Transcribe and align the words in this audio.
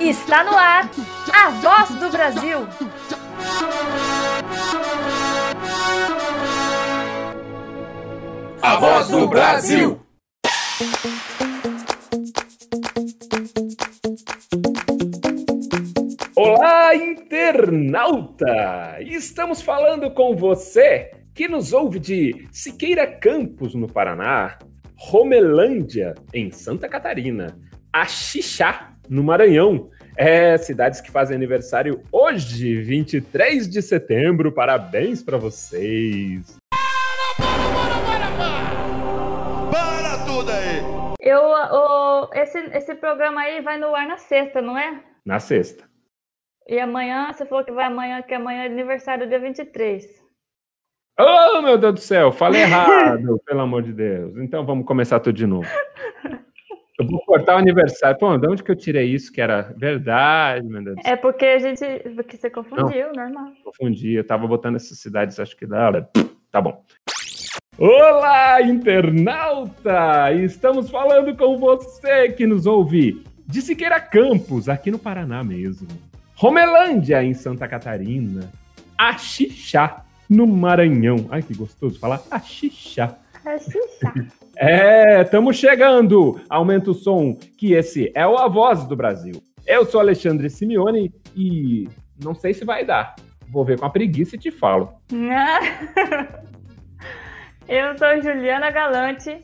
Está 0.00 0.44
no 0.44 0.56
ar 0.56 0.90
a 1.32 1.50
voz 1.50 1.90
do 1.90 2.10
Brasil. 2.10 2.66
A 8.62 8.76
voz 8.76 9.08
do 9.08 9.28
Brasil. 9.28 10.00
Olá, 16.36 16.94
internauta! 16.94 18.98
Estamos 19.00 19.62
falando 19.62 20.10
com 20.12 20.36
você 20.36 21.10
que 21.34 21.48
nos 21.48 21.72
ouve 21.72 21.98
de 21.98 22.48
Siqueira 22.52 23.06
Campos, 23.06 23.74
no 23.74 23.86
Paraná, 23.86 24.58
Romelândia, 25.02 26.14
em 26.34 26.52
Santa 26.52 26.86
Catarina, 26.86 27.58
Axixá, 27.90 28.92
no 29.08 29.24
Maranhão, 29.24 29.88
é, 30.14 30.58
cidades 30.58 31.00
que 31.00 31.10
fazem 31.10 31.34
aniversário 31.34 32.02
hoje, 32.12 32.82
23 32.82 33.66
de 33.66 33.80
setembro. 33.80 34.52
Parabéns 34.52 35.22
para 35.22 35.38
vocês. 35.38 36.54
Para, 36.68 37.48
para, 37.48 38.00
para, 38.04 38.30
para, 38.36 38.36
para! 38.36 39.70
Para 39.70 40.24
tudo 40.26 40.50
aí! 40.50 40.82
Eu, 41.18 41.40
o, 41.40 42.30
esse, 42.34 42.58
esse 42.58 42.94
programa 42.94 43.40
aí 43.40 43.62
vai 43.62 43.78
no 43.78 43.94
ar 43.94 44.06
na 44.06 44.18
sexta, 44.18 44.60
não 44.60 44.76
é? 44.76 45.02
Na 45.24 45.40
sexta. 45.40 45.88
E 46.68 46.78
amanhã, 46.78 47.32
você 47.32 47.46
falou 47.46 47.64
que 47.64 47.72
vai 47.72 47.86
amanhã, 47.86 48.20
que 48.20 48.34
amanhã 48.34 48.64
é 48.64 48.66
aniversário 48.66 49.26
dia 49.26 49.40
23. 49.40 50.19
Oh, 51.22 51.62
meu 51.62 51.76
Deus 51.76 51.94
do 51.94 52.00
céu, 52.00 52.32
falei 52.32 52.62
errado, 52.62 53.40
pelo 53.44 53.60
amor 53.60 53.82
de 53.82 53.92
Deus. 53.92 54.36
Então 54.38 54.64
vamos 54.64 54.86
começar 54.86 55.20
tudo 55.20 55.36
de 55.36 55.46
novo. 55.46 55.68
Eu 56.98 57.06
vou 57.06 57.20
cortar 57.24 57.56
o 57.56 57.58
aniversário. 57.58 58.18
Pô, 58.18 58.36
de 58.36 58.46
onde 58.46 58.62
que 58.62 58.70
eu 58.70 58.76
tirei 58.76 59.06
isso 59.06 59.32
que 59.32 59.40
era 59.40 59.72
verdade, 59.76 60.66
meu 60.66 60.84
Deus? 60.84 60.98
É 61.04 61.16
porque 61.16 61.46
a 61.46 61.58
gente. 61.58 61.84
Porque 62.14 62.36
você 62.36 62.50
confundiu, 62.50 63.06
Não, 63.14 63.24
normal. 63.24 63.52
Confundi, 63.64 64.14
eu 64.14 64.26
tava 64.26 64.46
botando 64.46 64.76
essas 64.76 64.98
cidades, 64.98 65.40
acho 65.40 65.56
que 65.56 65.66
dá. 65.66 66.06
Tá 66.50 66.60
bom. 66.60 66.84
Olá, 67.78 68.60
internauta! 68.60 70.30
Estamos 70.34 70.90
falando 70.90 71.34
com 71.34 71.56
você 71.56 72.28
que 72.30 72.46
nos 72.46 72.66
ouve 72.66 73.24
de 73.46 73.62
Siqueira 73.62 73.98
Campos, 73.98 74.68
aqui 74.68 74.90
no 74.90 74.98
Paraná 74.98 75.42
mesmo. 75.42 75.88
Romelândia, 76.34 77.22
em 77.22 77.32
Santa 77.32 77.66
Catarina. 77.66 78.50
Axixá, 78.98 80.04
no 80.30 80.46
Maranhão. 80.46 81.26
Ai, 81.28 81.42
que 81.42 81.52
gostoso 81.54 81.98
falar 81.98 82.22
Axixá. 82.30 83.18
Axixá. 83.44 84.14
É, 84.62 85.22
estamos 85.22 85.56
chegando. 85.56 86.38
Aumenta 86.46 86.90
o 86.90 86.94
som, 86.94 87.34
que 87.56 87.72
esse 87.72 88.12
é 88.14 88.26
o 88.26 88.36
A 88.36 88.46
Voz 88.46 88.84
do 88.84 88.94
Brasil. 88.94 89.42
Eu 89.66 89.86
sou 89.86 89.98
Alexandre 90.00 90.50
Simeone 90.50 91.10
e 91.34 91.88
não 92.22 92.34
sei 92.34 92.52
se 92.52 92.62
vai 92.62 92.84
dar. 92.84 93.16
Vou 93.48 93.64
ver 93.64 93.78
com 93.78 93.86
a 93.86 93.90
preguiça 93.90 94.36
e 94.36 94.38
te 94.38 94.50
falo. 94.50 94.92
Eu 97.66 97.96
sou 97.96 98.20
Juliana 98.20 98.70
Galante 98.70 99.38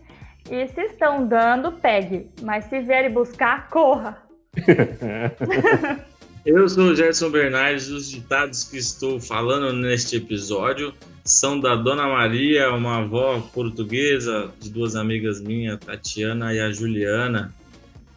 e 0.50 0.68
se 0.68 0.82
estão 0.82 1.26
dando, 1.26 1.72
pegue. 1.72 2.30
Mas 2.42 2.66
se 2.66 2.80
vierem 2.80 3.10
buscar, 3.10 3.70
corra. 3.70 4.18
Eu 6.46 6.68
sou 6.68 6.84
o 6.84 6.94
Gerson 6.94 7.28
Bernardes. 7.28 7.88
Os 7.88 8.08
ditados 8.08 8.62
que 8.62 8.76
estou 8.76 9.20
falando 9.20 9.72
neste 9.72 10.14
episódio 10.14 10.94
são 11.24 11.58
da 11.58 11.74
Dona 11.74 12.06
Maria, 12.06 12.70
uma 12.70 12.98
avó 12.98 13.40
portuguesa 13.52 14.52
de 14.60 14.70
duas 14.70 14.94
amigas 14.94 15.40
minhas, 15.40 15.76
Tatiana 15.80 16.54
e 16.54 16.60
a 16.60 16.70
Juliana. 16.70 17.52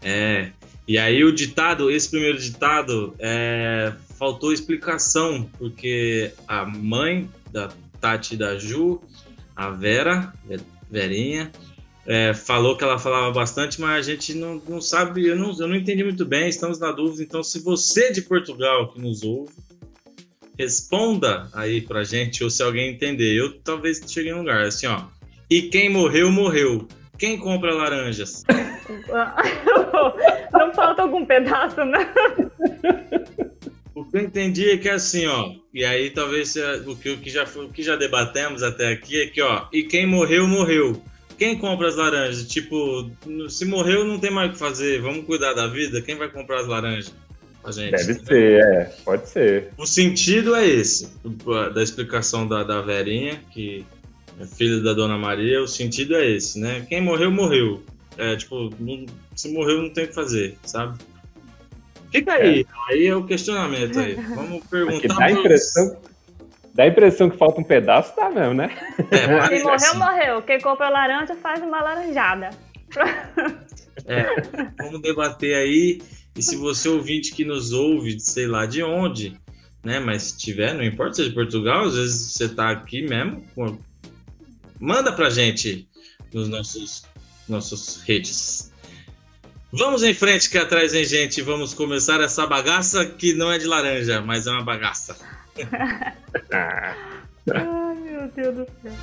É, 0.04 0.52
e 0.88 0.96
aí 1.00 1.24
o 1.24 1.34
ditado, 1.34 1.90
esse 1.90 2.08
primeiro 2.08 2.38
ditado, 2.38 3.16
é, 3.18 3.94
faltou 4.20 4.54
explicação, 4.54 5.50
porque 5.58 6.32
a 6.48 6.64
mãe 6.68 7.28
da 7.52 7.72
Tati 8.00 8.36
e 8.36 8.38
da 8.38 8.60
Ju, 8.60 9.02
a 9.56 9.72
Vera, 9.72 10.32
Verinha, 10.88 11.52
é, 12.10 12.34
falou 12.34 12.76
que 12.76 12.84
ela 12.84 12.98
falava 12.98 13.32
bastante, 13.32 13.80
mas 13.80 14.08
a 14.08 14.12
gente 14.12 14.34
não, 14.34 14.60
não 14.68 14.82
sabe, 14.82 15.28
eu 15.28 15.36
não, 15.36 15.56
eu 15.60 15.68
não 15.68 15.76
entendi 15.76 16.04
muito 16.04 16.26
bem, 16.26 16.50
estamos 16.50 16.80
na 16.80 16.92
dúvida. 16.92 17.22
Então, 17.22 17.44
se 17.44 17.60
você 17.60 18.12
de 18.12 18.24
Portugal 18.24 18.92
que 18.92 19.00
nos 19.00 19.22
ouve, 19.22 19.54
responda 20.58 21.48
aí 21.54 21.82
pra 21.82 22.04
gente, 22.04 22.44
ou 22.44 22.50
se 22.50 22.64
alguém 22.64 22.90
entender. 22.90 23.36
Eu 23.36 23.60
talvez 23.60 24.02
cheguei 24.08 24.32
num 24.32 24.40
lugar 24.40 24.64
assim, 24.64 24.88
ó. 24.88 25.04
E 25.52 25.62
quem 25.62 25.88
morreu, 25.88 26.32
morreu. 26.32 26.88
Quem 27.20 27.38
compra 27.38 27.76
laranjas? 27.76 28.44
Não 30.52 30.74
falta 30.74 31.04
algum 31.04 31.24
pedaço, 31.24 31.86
né? 31.86 32.12
O 33.94 34.04
que 34.04 34.18
eu 34.18 34.22
entendi 34.22 34.72
é 34.72 34.78
que 34.78 34.90
é 34.90 34.94
assim, 34.94 35.28
ó. 35.28 35.52
E 35.72 35.86
aí 35.86 36.10
talvez 36.10 36.56
o 36.88 36.96
que, 36.96 37.12
o 37.12 37.18
que, 37.18 37.30
já, 37.30 37.44
o 37.44 37.70
que 37.70 37.84
já 37.84 37.96
debatemos 37.96 38.64
até 38.64 38.94
aqui 38.94 39.22
é 39.22 39.28
que, 39.28 39.44
ó. 39.44 39.68
E 39.72 39.84
quem 39.84 40.08
morreu, 40.08 40.48
morreu. 40.48 41.00
Quem 41.40 41.58
compra 41.58 41.88
as 41.88 41.96
laranjas? 41.96 42.46
Tipo, 42.48 43.10
se 43.50 43.66
morreu, 43.66 44.06
não 44.06 44.20
tem 44.20 44.30
mais 44.30 44.50
o 44.50 44.54
que 44.54 44.60
fazer. 44.60 45.02
Vamos 45.02 45.26
cuidar 45.26 45.54
da 45.54 45.68
vida. 45.68 46.02
Quem 46.02 46.16
vai 46.16 46.30
comprar 46.30 46.60
as 46.60 46.68
laranjas? 46.68 47.14
a 47.64 47.72
gente. 47.72 47.92
Deve 47.92 48.14
ser, 48.26 48.62
é, 48.62 48.84
pode 49.04 49.30
ser. 49.30 49.70
O 49.78 49.86
sentido 49.86 50.56
é 50.56 50.68
esse, 50.68 51.10
da 51.74 51.84
explicação 51.84 52.48
da, 52.48 52.64
da 52.64 52.82
Verinha, 52.82 53.42
que 53.52 53.86
é 54.40 54.46
filha 54.46 54.80
da 54.82 54.94
Dona 54.94 55.18
Maria, 55.18 55.62
o 55.62 55.68
sentido 55.68 56.16
é 56.16 56.30
esse, 56.30 56.60
né? 56.60 56.86
Quem 56.88 57.02
morreu, 57.02 57.32
morreu. 57.32 57.84
É, 58.18 58.36
tipo, 58.36 58.70
não, 58.80 59.06
se 59.36 59.52
morreu, 59.52 59.82
não 59.82 59.90
tem 59.90 60.06
o 60.06 60.08
que 60.08 60.14
fazer, 60.14 60.58
sabe? 60.64 60.98
Fica 62.12 62.34
aí, 62.34 62.62
é. 62.62 62.94
aí 62.94 63.08
é 63.08 63.16
o 63.16 63.24
questionamento 63.24 64.00
aí. 64.00 64.16
Vamos 64.36 64.66
perguntar. 64.66 65.16
Dá 65.16 65.26
a, 65.26 65.32
impressão, 65.32 65.98
dá 66.80 66.86
a 66.86 66.88
impressão 66.88 67.30
que 67.30 67.36
falta 67.36 67.60
um 67.60 67.64
pedaço, 67.64 68.16
tá 68.16 68.30
mesmo, 68.30 68.54
né? 68.54 68.70
É, 69.12 69.58
se 69.58 69.64
morreu, 69.64 69.74
assim. 69.74 69.98
morreu. 69.98 70.42
Quem 70.44 70.62
compra 70.62 70.88
laranja 70.88 71.36
faz 71.36 71.62
uma 71.62 71.82
laranjada. 71.82 72.52
É, 74.06 74.26
vamos 74.82 75.02
debater 75.02 75.56
aí. 75.56 76.02
E 76.38 76.42
se 76.42 76.56
você 76.56 76.88
ouvinte 76.88 77.34
que 77.34 77.44
nos 77.44 77.74
ouve, 77.74 78.18
sei 78.18 78.48
lá 78.48 78.66
de 78.66 78.82
onde, 78.82 79.38
né? 79.84 80.00
Mas 80.00 80.24
se 80.24 80.38
tiver, 80.38 80.74
não 80.74 80.82
importa 80.82 81.16
se 81.16 81.22
é 81.24 81.26
de 81.26 81.32
Portugal, 81.32 81.84
às 81.84 81.96
vezes 81.96 82.32
você 82.32 82.48
tá 82.48 82.70
aqui 82.70 83.02
mesmo, 83.02 83.44
manda 84.80 85.12
pra 85.12 85.30
gente 85.30 85.86
nos 86.34 86.48
nossos 86.48 87.04
nossos 87.48 88.02
redes. 88.04 88.72
Vamos 89.72 90.02
em 90.02 90.14
frente 90.14 90.50
que 90.50 90.58
atrás 90.58 90.94
vem 90.94 91.04
gente, 91.04 91.42
vamos 91.42 91.74
começar 91.74 92.22
essa 92.22 92.48
bagaça 92.48 93.06
que 93.06 93.34
não 93.34 93.52
é 93.52 93.58
de 93.58 93.68
laranja, 93.68 94.22
mas 94.22 94.48
é 94.48 94.52
uma 94.52 94.64
bagaça. 94.64 95.18
Ai, 96.52 97.96
meu 97.96 98.28
Deus 98.30 98.56
do 98.56 98.66
céu. 98.82 98.94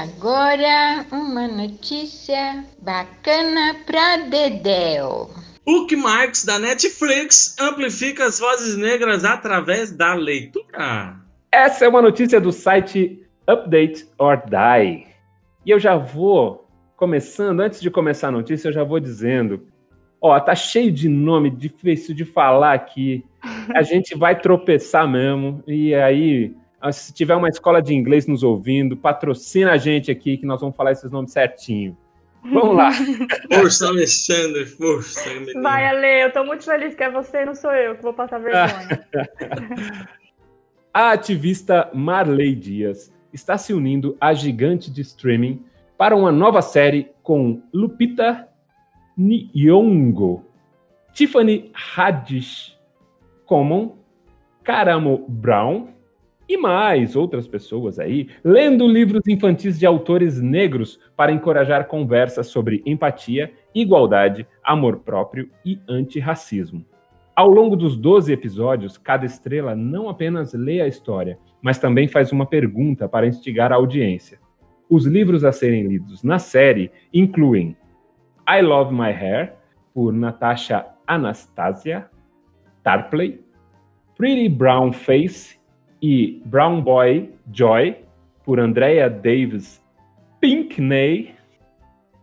agora 0.00 1.06
uma 1.10 1.48
notícia 1.48 2.64
bacana 2.80 3.74
pra 3.86 4.16
Dedéu. 4.16 5.39
Book 5.70 5.94
Marks 5.94 6.44
da 6.44 6.58
Netflix 6.58 7.54
amplifica 7.56 8.24
as 8.24 8.40
vozes 8.40 8.76
negras 8.76 9.24
através 9.24 9.92
da 9.92 10.14
leitura. 10.14 11.14
Essa 11.52 11.84
é 11.84 11.88
uma 11.88 12.02
notícia 12.02 12.40
do 12.40 12.50
site 12.50 13.24
Update 13.46 14.04
or 14.18 14.42
Die. 14.46 15.06
E 15.64 15.70
eu 15.70 15.78
já 15.78 15.96
vou 15.96 16.68
começando, 16.96 17.60
antes 17.60 17.80
de 17.80 17.88
começar 17.88 18.28
a 18.28 18.32
notícia, 18.32 18.66
eu 18.66 18.72
já 18.72 18.82
vou 18.82 18.98
dizendo. 18.98 19.64
Ó, 20.20 20.40
tá 20.40 20.56
cheio 20.56 20.90
de 20.90 21.08
nome 21.08 21.48
difícil 21.50 22.16
de 22.16 22.24
falar 22.24 22.72
aqui. 22.72 23.24
A 23.72 23.82
gente 23.82 24.18
vai 24.18 24.40
tropeçar 24.40 25.08
mesmo. 25.08 25.62
E 25.68 25.94
aí, 25.94 26.52
se 26.90 27.14
tiver 27.14 27.36
uma 27.36 27.48
escola 27.48 27.80
de 27.80 27.94
inglês 27.94 28.26
nos 28.26 28.42
ouvindo, 28.42 28.96
patrocina 28.96 29.70
a 29.70 29.76
gente 29.76 30.10
aqui 30.10 30.36
que 30.36 30.46
nós 30.46 30.60
vamos 30.60 30.74
falar 30.74 30.90
esses 30.90 31.12
nomes 31.12 31.30
certinho. 31.30 31.96
Vamos 32.44 32.76
lá. 32.76 32.90
Força, 33.52 33.88
Alexandre, 33.88 34.64
força. 34.66 35.28
Menino. 35.34 35.62
Vai, 35.62 35.86
Ale, 35.86 36.24
eu 36.24 36.32
tô 36.32 36.44
muito 36.44 36.64
feliz 36.64 36.94
que 36.94 37.04
é 37.04 37.10
você, 37.10 37.44
não 37.44 37.54
sou 37.54 37.72
eu 37.72 37.96
que 37.96 38.02
vou 38.02 38.14
passar 38.14 38.38
vergonha. 38.38 39.06
a 40.92 41.12
ativista 41.12 41.90
Marley 41.92 42.54
Dias 42.54 43.12
está 43.32 43.58
se 43.58 43.72
unindo 43.72 44.16
à 44.20 44.32
gigante 44.32 44.90
de 44.90 45.02
streaming 45.02 45.64
para 45.98 46.16
uma 46.16 46.32
nova 46.32 46.62
série 46.62 47.10
com 47.22 47.62
Lupita 47.72 48.48
Nyong'o, 49.18 50.44
Tiffany 51.12 51.70
Haddish, 51.74 52.78
Common, 53.44 53.96
Karamo 54.64 55.26
Brown 55.28 55.88
e 56.50 56.56
mais 56.56 57.14
outras 57.14 57.46
pessoas 57.46 58.00
aí 58.00 58.26
lendo 58.42 58.88
livros 58.88 59.22
infantis 59.28 59.78
de 59.78 59.86
autores 59.86 60.42
negros 60.42 60.98
para 61.16 61.30
encorajar 61.30 61.86
conversas 61.86 62.48
sobre 62.48 62.82
empatia, 62.84 63.52
igualdade, 63.72 64.44
amor 64.64 64.98
próprio 64.98 65.48
e 65.64 65.78
antirracismo. 65.88 66.84
Ao 67.36 67.48
longo 67.48 67.76
dos 67.76 67.96
12 67.96 68.32
episódios, 68.32 68.98
cada 68.98 69.24
estrela 69.24 69.76
não 69.76 70.08
apenas 70.08 70.52
lê 70.52 70.80
a 70.80 70.88
história, 70.88 71.38
mas 71.62 71.78
também 71.78 72.08
faz 72.08 72.32
uma 72.32 72.44
pergunta 72.44 73.08
para 73.08 73.28
instigar 73.28 73.72
a 73.72 73.76
audiência. 73.76 74.40
Os 74.88 75.06
livros 75.06 75.44
a 75.44 75.52
serem 75.52 75.86
lidos 75.86 76.24
na 76.24 76.40
série 76.40 76.90
incluem 77.14 77.76
I 78.48 78.60
Love 78.60 78.92
My 78.92 79.12
Hair, 79.12 79.54
por 79.94 80.12
Natasha 80.12 80.84
Anastasia 81.06 82.10
Tarpley, 82.82 83.40
Pretty 84.16 84.48
Brown 84.48 84.92
Face, 84.92 85.59
e 86.02 86.42
Brown 86.46 86.80
Boy 86.80 87.30
Joy, 87.52 87.96
por 88.44 88.58
Andrea 88.58 89.08
Davis 89.08 89.82
Pinkney, 90.40 91.34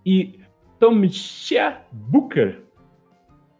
e 0.05 0.39
Tomshia 0.79 1.81
Booker. 1.91 2.61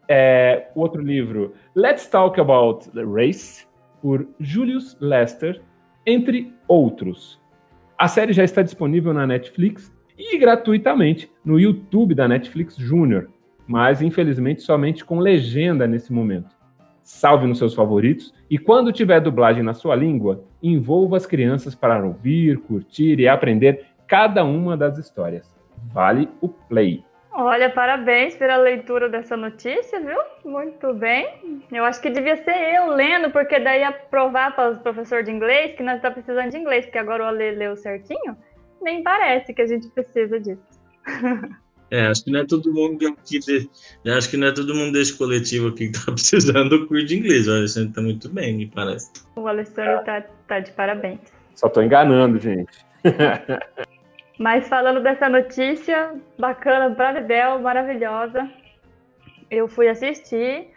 É, 0.08 0.70
outro 0.74 1.02
livro, 1.02 1.54
Let's 1.76 2.08
Talk 2.08 2.40
About 2.40 2.90
the 2.92 3.04
Race, 3.04 3.68
por 4.02 4.26
Julius 4.40 4.96
Lester, 5.02 5.62
entre 6.06 6.54
outros. 6.68 7.42
A 7.98 8.08
série 8.08 8.32
já 8.32 8.46
está 8.46 8.62
disponível 8.62 9.14
na 9.14 9.28
Netflix 9.28 9.94
e 10.18 10.38
gratuitamente 10.38 11.30
no 11.44 11.60
YouTube 11.60 12.16
da 12.16 12.28
Netflix 12.28 12.78
Junior, 12.78 13.28
mas 13.68 14.02
infelizmente 14.02 14.62
somente 14.62 15.04
com 15.04 15.20
legenda 15.20 15.86
nesse 15.86 16.14
momento 16.14 16.57
salve 17.08 17.48
nos 17.48 17.58
seus 17.58 17.74
favoritos 17.74 18.34
e 18.50 18.58
quando 18.58 18.92
tiver 18.92 19.22
dublagem 19.22 19.64
na 19.64 19.74
sua 19.74 19.96
língua, 19.96 20.44
envolva 20.62 21.16
as 21.16 21.26
crianças 21.26 21.74
para 21.74 22.06
ouvir, 22.06 22.60
curtir 22.60 23.18
e 23.18 23.30
aprender 23.30 23.86
cada 24.06 24.44
uma 24.44 24.76
das 24.76 24.98
histórias. 24.98 25.50
Vale 25.94 26.28
o 26.42 26.50
play. 26.50 27.06
Olha, 27.32 27.70
parabéns 27.70 28.36
pela 28.36 28.58
leitura 28.58 29.08
dessa 29.08 29.38
notícia, 29.38 30.02
viu? 30.02 30.18
Muito 30.44 30.94
bem. 30.94 31.62
Eu 31.72 31.86
acho 31.86 32.02
que 32.02 32.10
devia 32.10 32.36
ser 32.44 32.76
eu 32.76 32.90
lendo, 32.90 33.32
porque 33.32 33.58
daí 33.58 33.82
ia 33.82 33.94
provar 33.94 34.54
para 34.54 34.72
os 34.72 34.78
professores 34.80 35.26
de 35.26 35.32
inglês 35.32 35.76
que 35.78 35.84
nós 35.84 35.96
estamos 35.98 36.16
tá 36.16 36.22
precisando 36.22 36.52
de 36.52 36.58
inglês, 36.58 36.86
porque 36.86 36.98
agora 36.98 37.24
o 37.24 37.28
Ale 37.28 37.52
leu 37.52 37.78
certinho. 37.78 38.36
Nem 38.82 39.02
parece 39.02 39.54
que 39.54 39.62
a 39.62 39.68
gente 39.68 39.88
precisa 39.92 40.42
disso. 40.42 40.82
É, 41.90 42.08
acho 42.08 42.24
que 42.26 42.32
não 42.32 42.42
é 42.42 42.46
todo 42.46 42.74
mundo 42.74 43.08
aqui 43.08 43.40
de, 43.40 43.70
acho 44.12 44.30
que 44.30 44.38
não 44.38 44.48
é 44.48 44.52
todo 44.52 44.76
mundo 44.76 44.92
desse 44.92 45.18
coletivo 45.18 45.70
aqui 45.70 45.90
que 45.90 46.06
tá 46.06 46.12
precisando 46.12 46.70
do 46.70 46.88
curso 46.88 47.06
de 47.06 47.18
inglês. 47.18 47.48
O 47.48 47.52
Alessandro 47.52 47.94
tá 47.94 48.02
muito 48.02 48.30
bem, 48.30 48.56
me 48.56 48.68
parece. 48.68 49.12
O 49.36 49.48
Alessandro 49.48 50.04
tá, 50.04 50.22
tá 50.48 50.60
de 50.60 50.72
parabéns. 50.72 51.20
Só 51.56 51.70
tô 51.70 51.82
enganando, 51.82 52.40
gente. 52.40 52.86
Mas 54.38 54.68
falando 54.68 55.02
dessa 55.02 55.28
notícia 55.28 56.14
bacana 56.38 56.94
para 56.94 57.22
Dedel, 57.22 57.60
maravilhosa, 57.60 58.48
eu 59.50 59.68
fui 59.68 59.88
assistir 59.88 60.68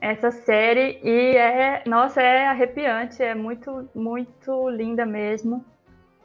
essa 0.00 0.32
série 0.32 0.98
e 1.04 1.36
é, 1.36 1.84
nossa, 1.86 2.20
é 2.20 2.48
arrepiante, 2.48 3.22
é 3.22 3.36
muito, 3.36 3.88
muito 3.94 4.68
linda 4.70 5.06
mesmo. 5.06 5.64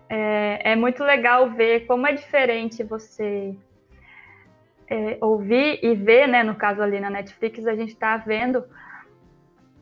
É, 0.09 0.71
é 0.71 0.75
muito 0.75 1.04
legal 1.04 1.51
ver 1.51 1.86
como 1.86 2.07
é 2.07 2.13
diferente 2.13 2.83
você 2.83 3.54
é, 4.89 5.18
ouvir 5.22 5.80
e 5.84 5.95
ver, 5.95 6.28
né? 6.28 6.44
No 6.44 6.56
caso 6.56 6.81
ali 6.81 7.00
na 7.00 7.10
Netflix, 7.10 7.66
a 7.68 7.75
gente 7.75 7.89
está 7.89 8.18
vendo. 8.18 8.63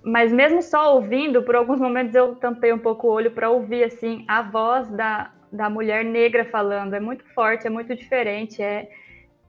Mas 0.04 0.32
mesmo 0.32 0.62
só 0.62 0.96
ouvindo, 0.96 1.44
por 1.44 1.56
alguns 1.56 1.80
momentos 1.80 2.14
eu 2.14 2.36
tampei 2.36 2.72
um 2.72 2.78
pouco 2.78 3.08
o 3.08 3.12
olho 3.12 3.32
para 3.32 3.50
ouvir 3.50 3.84
assim 3.84 4.24
a 4.28 4.42
voz 4.42 4.88
da, 4.92 5.32
da 5.52 5.70
mulher 5.70 6.06
negra 6.06 6.46
falando. 6.46 6.94
É 6.94 7.00
muito 7.00 7.24
forte, 7.34 7.66
é 7.66 7.70
muito 7.70 7.96
diferente, 7.96 8.62
é, 8.62 8.88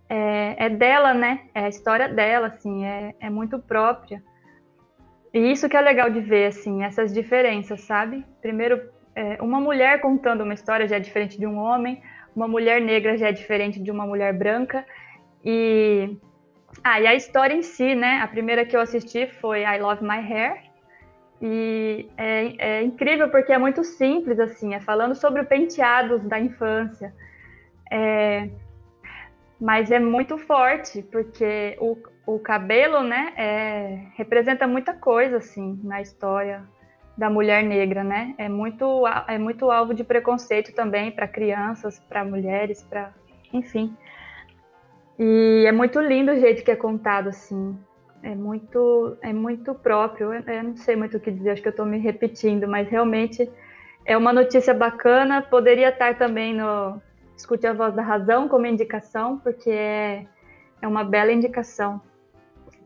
é, 0.08 0.66
é 0.66 0.68
dela, 0.70 1.12
né? 1.12 1.40
É 1.54 1.64
a 1.64 1.68
história 1.68 2.08
dela, 2.08 2.48
assim, 2.48 2.84
é, 2.84 3.14
é 3.20 3.28
muito 3.28 3.58
própria. 3.58 4.22
E 5.34 5.52
isso 5.52 5.68
que 5.68 5.76
é 5.76 5.80
legal 5.80 6.08
de 6.08 6.20
ver, 6.20 6.46
assim, 6.46 6.82
essas 6.82 7.12
diferenças, 7.12 7.82
sabe? 7.82 8.24
Primeiro, 8.40 8.80
é, 9.14 9.36
uma 9.42 9.60
mulher 9.60 10.00
contando 10.00 10.42
uma 10.42 10.54
história 10.54 10.88
já 10.88 10.96
é 10.96 11.00
diferente 11.00 11.38
de 11.38 11.46
um 11.46 11.58
homem, 11.58 12.02
uma 12.34 12.48
mulher 12.48 12.80
negra 12.80 13.16
já 13.16 13.28
é 13.28 13.32
diferente 13.32 13.82
de 13.82 13.90
uma 13.90 14.06
mulher 14.06 14.32
branca. 14.32 14.86
E, 15.46 16.18
ah, 16.82 17.00
e 17.00 17.06
a 17.06 17.14
história 17.14 17.54
em 17.54 17.62
si, 17.62 17.94
né? 17.94 18.20
A 18.20 18.26
primeira 18.26 18.66
que 18.66 18.76
eu 18.76 18.80
assisti 18.80 19.28
foi 19.40 19.62
I 19.62 19.78
Love 19.78 20.02
My 20.02 20.18
Hair. 20.18 20.64
E 21.40 22.08
é, 22.16 22.78
é 22.78 22.82
incrível 22.82 23.30
porque 23.30 23.52
é 23.52 23.58
muito 23.58 23.84
simples, 23.84 24.40
assim, 24.40 24.74
é 24.74 24.80
falando 24.80 25.14
sobre 25.14 25.44
penteados 25.44 26.20
da 26.24 26.40
infância. 26.40 27.14
É, 27.92 28.48
mas 29.60 29.92
é 29.92 30.00
muito 30.00 30.36
forte, 30.36 31.02
porque 31.02 31.76
o, 31.80 31.96
o 32.26 32.38
cabelo, 32.40 33.02
né, 33.02 33.32
é, 33.36 34.00
representa 34.16 34.66
muita 34.66 34.94
coisa, 34.94 35.36
assim, 35.36 35.78
na 35.84 36.00
história 36.00 36.64
da 37.16 37.30
mulher 37.30 37.62
negra, 37.62 38.02
né? 38.02 38.34
É 38.36 38.48
muito, 38.48 39.04
é 39.28 39.38
muito 39.38 39.70
alvo 39.70 39.94
de 39.94 40.02
preconceito 40.02 40.74
também 40.74 41.12
para 41.12 41.28
crianças, 41.28 42.00
para 42.08 42.24
mulheres, 42.24 42.82
para, 42.82 43.14
enfim. 43.52 43.96
E 45.18 45.64
é 45.66 45.72
muito 45.72 46.00
lindo 46.00 46.32
o 46.32 46.36
jeito 46.38 46.62
que 46.62 46.70
é 46.70 46.76
contado, 46.76 47.28
assim. 47.28 47.76
É 48.22 48.34
muito, 48.34 49.16
é 49.22 49.32
muito 49.32 49.74
próprio. 49.74 50.34
Eu, 50.34 50.42
eu 50.42 50.62
não 50.64 50.76
sei 50.76 50.96
muito 50.96 51.16
o 51.16 51.20
que 51.20 51.30
dizer, 51.30 51.50
acho 51.50 51.62
que 51.62 51.68
eu 51.68 51.70
estou 51.70 51.86
me 51.86 51.98
repetindo, 51.98 52.66
mas 52.66 52.88
realmente 52.88 53.50
é 54.04 54.16
uma 54.16 54.32
notícia 54.32 54.74
bacana. 54.74 55.42
Poderia 55.42 55.88
estar 55.88 56.18
também 56.18 56.54
no 56.54 57.00
Escute 57.36 57.66
a 57.66 57.72
Voz 57.72 57.94
da 57.94 58.02
Razão 58.02 58.48
como 58.48 58.66
indicação, 58.66 59.38
porque 59.38 59.70
é, 59.70 60.26
é 60.82 60.88
uma 60.88 61.04
bela 61.04 61.32
indicação. 61.32 62.00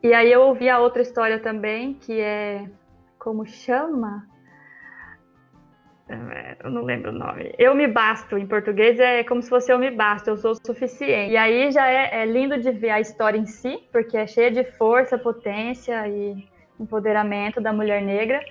E 0.03 0.15
aí 0.15 0.33
eu 0.33 0.41
ouvi 0.43 0.69
a 0.69 0.79
outra 0.79 1.03
história 1.03 1.39
também, 1.39 1.95
que 1.95 2.19
é. 2.19 2.69
Como 3.19 3.45
chama? 3.45 4.27
É, 6.11 6.57
eu 6.65 6.71
não 6.71 6.83
lembro 6.83 7.11
o 7.11 7.15
nome. 7.15 7.55
Eu 7.57 7.73
me 7.73 7.87
basto, 7.87 8.37
em 8.37 8.47
português 8.47 8.99
é 8.99 9.23
como 9.23 9.41
se 9.41 9.49
fosse 9.49 9.73
eu 9.73 9.79
me 9.79 9.93
basto, 9.93 10.29
eu 10.29 10.37
sou 10.37 10.51
o 10.51 10.55
suficiente. 10.67 11.33
E 11.33 11.37
aí 11.37 11.71
já 11.71 11.87
é, 11.89 12.23
é, 12.23 12.27
lindo 12.27 12.59
de 12.59 12.73
ver 12.73 12.91
a 12.91 13.01
história 13.01 13.39
em 13.39 13.47
si, 13.47 13.79
porque 13.93 14.17
é 14.17 14.27
cheia 14.27 14.51
de 14.51 14.65
força, 14.73 15.17
potência 15.17 16.09
e 16.09 16.49
empoderamento 16.81 17.61
da 17.61 17.73
mulher 17.73 18.03
negra. 18.03 18.43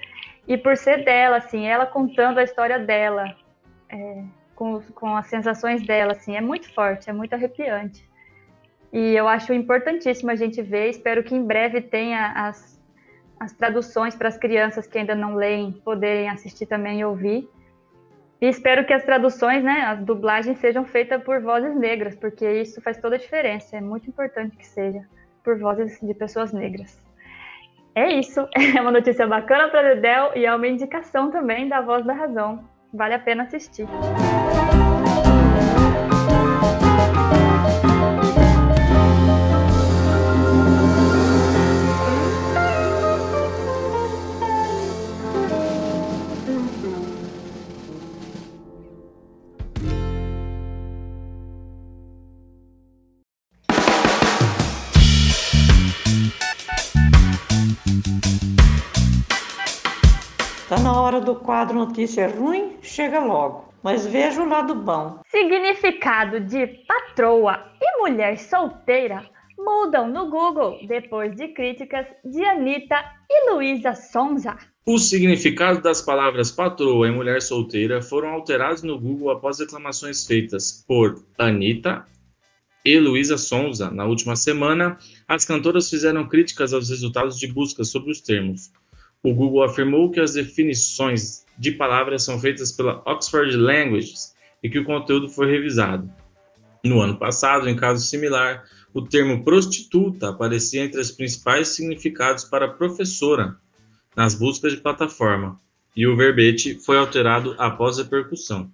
E 0.48 0.58
por 0.58 0.78
ser 0.78 1.04
dela, 1.04 1.38
assim, 1.38 1.68
ela 1.68 1.86
contando 1.86 2.38
a 2.38 2.44
história 2.44 2.80
dela, 2.80 3.26
é, 3.90 4.24
com, 4.56 4.82
com 4.96 5.18
as 5.18 5.28
sensações 5.28 5.86
dela, 5.86 6.14
assim, 6.14 6.38
é 6.38 6.42
muito 6.42 6.74
forte, 6.74 7.10
é 7.10 7.14
muito 7.14 7.34
arrepiante. 7.34 8.08
E 8.92 9.14
eu 9.16 9.28
acho 9.28 9.54
importantíssimo 9.54 10.32
a 10.32 10.36
gente 10.36 10.62
ver, 10.62 10.90
espero 10.90 11.24
que 11.24 11.36
em 11.36 11.44
breve 11.44 11.82
tenha 11.82 12.32
as 12.36 12.79
as 13.40 13.54
traduções 13.54 14.16
para 14.16 14.28
as 14.28 14.38
crianças 14.38 14.86
que 14.86 14.98
ainda 14.98 15.16
não 15.16 15.36
leem 15.36 15.72
poderem 15.72 16.30
assistir 16.30 16.66
também 16.66 17.00
e 17.00 17.06
ouvir. 17.06 17.50
E 18.42 18.48
espero 18.48 18.86
que 18.86 18.94
as 18.94 19.04
traduções, 19.04 19.64
né, 19.64 19.82
as 19.82 20.00
dublagens 20.00 20.60
sejam 20.60 20.86
feitas 20.86 21.22
por 21.24 21.42
vozes 21.42 21.76
negras, 21.76 22.16
porque 22.16 22.50
isso 22.62 22.82
faz 22.82 22.98
toda 22.98 23.16
a 23.16 23.20
diferença. 23.20 23.78
É 23.78 23.82
muito 23.82 24.10
importante 24.10 24.56
que 24.56 24.66
seja 24.66 25.02
por 25.44 25.58
vozes 25.60 26.00
de 26.02 26.14
pessoas 26.14 26.54
negras. 26.54 26.98
É 27.96 28.14
isso. 28.14 28.48
É 28.78 28.82
uma 28.82 28.92
notícia 28.92 29.28
bacana 29.28 29.70
para 29.70 29.96
Dedel 29.96 30.32
e 30.36 30.46
é 30.46 30.56
uma 30.56 30.68
indicação 30.68 31.32
também 31.32 31.68
da 31.68 31.82
Voz 31.82 32.06
da 32.06 32.14
Razão. 32.14 32.64
Vale 32.94 33.14
a 33.14 33.20
pena 33.20 33.44
assistir. 33.44 33.88
Hora 61.20 61.26
do 61.26 61.36
quadro 61.36 61.76
Notícia 61.76 62.28
Ruim 62.28 62.78
chega 62.82 63.20
logo, 63.20 63.74
mas 63.84 64.06
veja 64.06 64.42
o 64.42 64.48
lado 64.48 64.74
bom. 64.74 65.20
Significado 65.30 66.40
de 66.40 66.66
patroa 66.88 67.60
e 67.82 68.00
mulher 68.00 68.38
solteira 68.38 69.26
mudam 69.58 70.08
no 70.08 70.30
Google 70.30 70.80
depois 70.88 71.36
de 71.36 71.50
críticas 71.50 72.08
de 72.24 72.44
Anitta 72.46 73.04
e 73.30 73.52
Luísa 73.52 73.94
Sonza. 73.94 74.58
O 74.86 74.98
significado 74.98 75.82
das 75.82 76.02
palavras 76.02 76.52
patroa 76.52 77.08
e 77.08 77.12
mulher 77.12 77.42
solteira 77.42 78.02
foram 78.02 78.30
alterados 78.30 78.82
no 78.82 78.98
Google 78.98 79.32
após 79.32 79.60
reclamações 79.60 80.26
feitas 80.26 80.84
por 80.88 81.22
Anitta 81.38 82.06
e 82.86 82.98
Luísa 82.98 83.38
Sonza. 83.38 83.92
Na 83.92 84.06
última 84.06 84.38
semana, 84.38 84.98
as 85.28 85.44
cantoras 85.44 85.90
fizeram 85.90 86.28
críticas 86.28 86.74
aos 86.74 86.90
resultados 86.90 87.38
de 87.38 87.48
busca 87.48 87.84
sobre 87.84 88.10
os 88.10 88.22
termos. 88.22 88.72
O 89.22 89.34
Google 89.34 89.64
afirmou 89.64 90.10
que 90.10 90.20
as 90.20 90.34
definições 90.34 91.46
de 91.58 91.72
palavras 91.72 92.24
são 92.24 92.40
feitas 92.40 92.72
pela 92.72 93.02
Oxford 93.06 93.56
Languages 93.56 94.34
e 94.64 94.70
que 94.70 94.80
o 94.80 94.86
conteúdo 94.86 95.30
foi 95.30 95.52
revisado. 95.52 96.10
No 96.84 97.02
ano 97.02 97.18
passado, 97.18 97.68
em 97.68 97.76
caso 97.76 98.06
similar, 98.06 98.64
o 98.94 99.02
termo 99.02 99.44
prostituta 99.44 100.30
aparecia 100.30 100.84
entre 100.84 101.02
os 101.02 101.12
principais 101.12 101.70
significados 101.70 102.46
para 102.46 102.70
professora 102.70 103.58
nas 104.16 104.34
buscas 104.34 104.74
de 104.74 104.82
plataforma, 104.82 105.58
e 105.96 106.08
o 106.08 106.16
verbete 106.16 106.80
foi 106.80 106.98
alterado 106.98 107.56
após 107.58 108.00
a 108.00 108.04
repercussão. 108.04 108.72